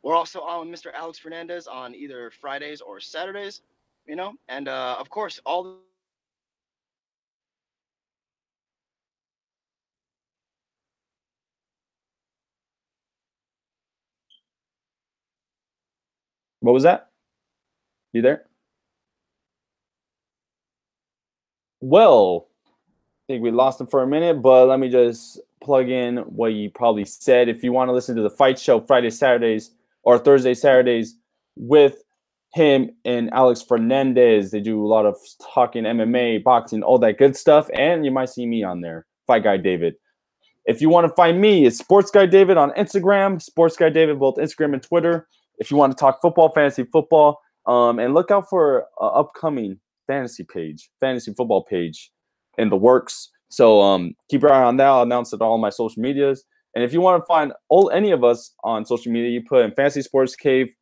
[0.03, 0.91] We're also on with Mr.
[0.95, 3.61] Alex Fernandez on either Fridays or Saturdays.
[4.07, 5.77] You know, and uh, of course, all the
[16.61, 17.09] What was that?
[18.13, 18.45] You there?
[21.81, 22.50] Well,
[23.31, 26.71] think we lost him for a minute, but let me just plug in what you
[26.71, 27.49] probably said.
[27.49, 29.71] If you want to listen to the fight show Friday, Saturdays,
[30.03, 31.17] or Thursday, Saturdays
[31.57, 32.03] with
[32.53, 35.17] him and Alex Fernandez, they do a lot of
[35.55, 37.69] talking MMA, boxing, all that good stuff.
[37.75, 39.95] And you might see me on there, Fight Guy David.
[40.67, 44.19] If you want to find me, it's Sports Guy David on Instagram, Sports Guy David,
[44.19, 45.29] both Instagram and Twitter
[45.61, 50.43] if you want to talk football, fantasy football, um, and look out for upcoming fantasy
[50.43, 52.11] page, fantasy football page
[52.61, 53.31] in the works.
[53.49, 54.87] So um, keep your eye on that.
[54.87, 56.45] I'll announce it on all my social medias.
[56.75, 59.65] And if you want to find all any of us on social media, you put
[59.65, 60.73] in Fantasy Sports Cave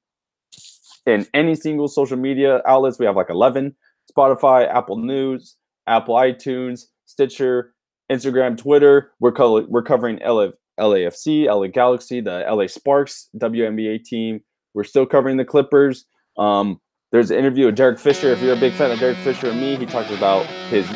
[1.07, 2.99] in any single social media outlets.
[2.99, 3.75] We have like 11
[4.15, 5.57] Spotify, Apple News,
[5.87, 7.73] Apple iTunes, Stitcher,
[8.13, 9.13] Instagram, Twitter.
[9.19, 10.49] We're, co- we're covering LA,
[10.79, 14.41] LAFC, LA Galaxy, the LA Sparks WNBA team.
[14.75, 16.05] We're still covering the Clippers.
[16.37, 16.81] Um,
[17.13, 18.29] there's an interview with Derek Fisher.
[18.29, 20.87] If you're a big fan of Derek Fisher and me, he talks about his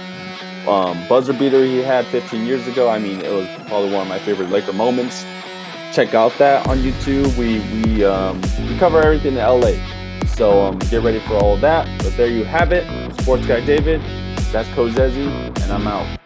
[0.69, 2.89] um, buzzer beater he had 15 years ago.
[2.89, 5.25] I mean, it was probably one of my favorite Laker moments.
[5.93, 7.37] Check out that on YouTube.
[7.37, 9.75] We we um, we cover everything in LA,
[10.27, 11.87] so um, get ready for all of that.
[12.03, 12.87] But there you have it.
[13.21, 14.01] Sports guy David.
[14.53, 15.27] That's Coach Zezy,
[15.63, 16.22] and I'm out.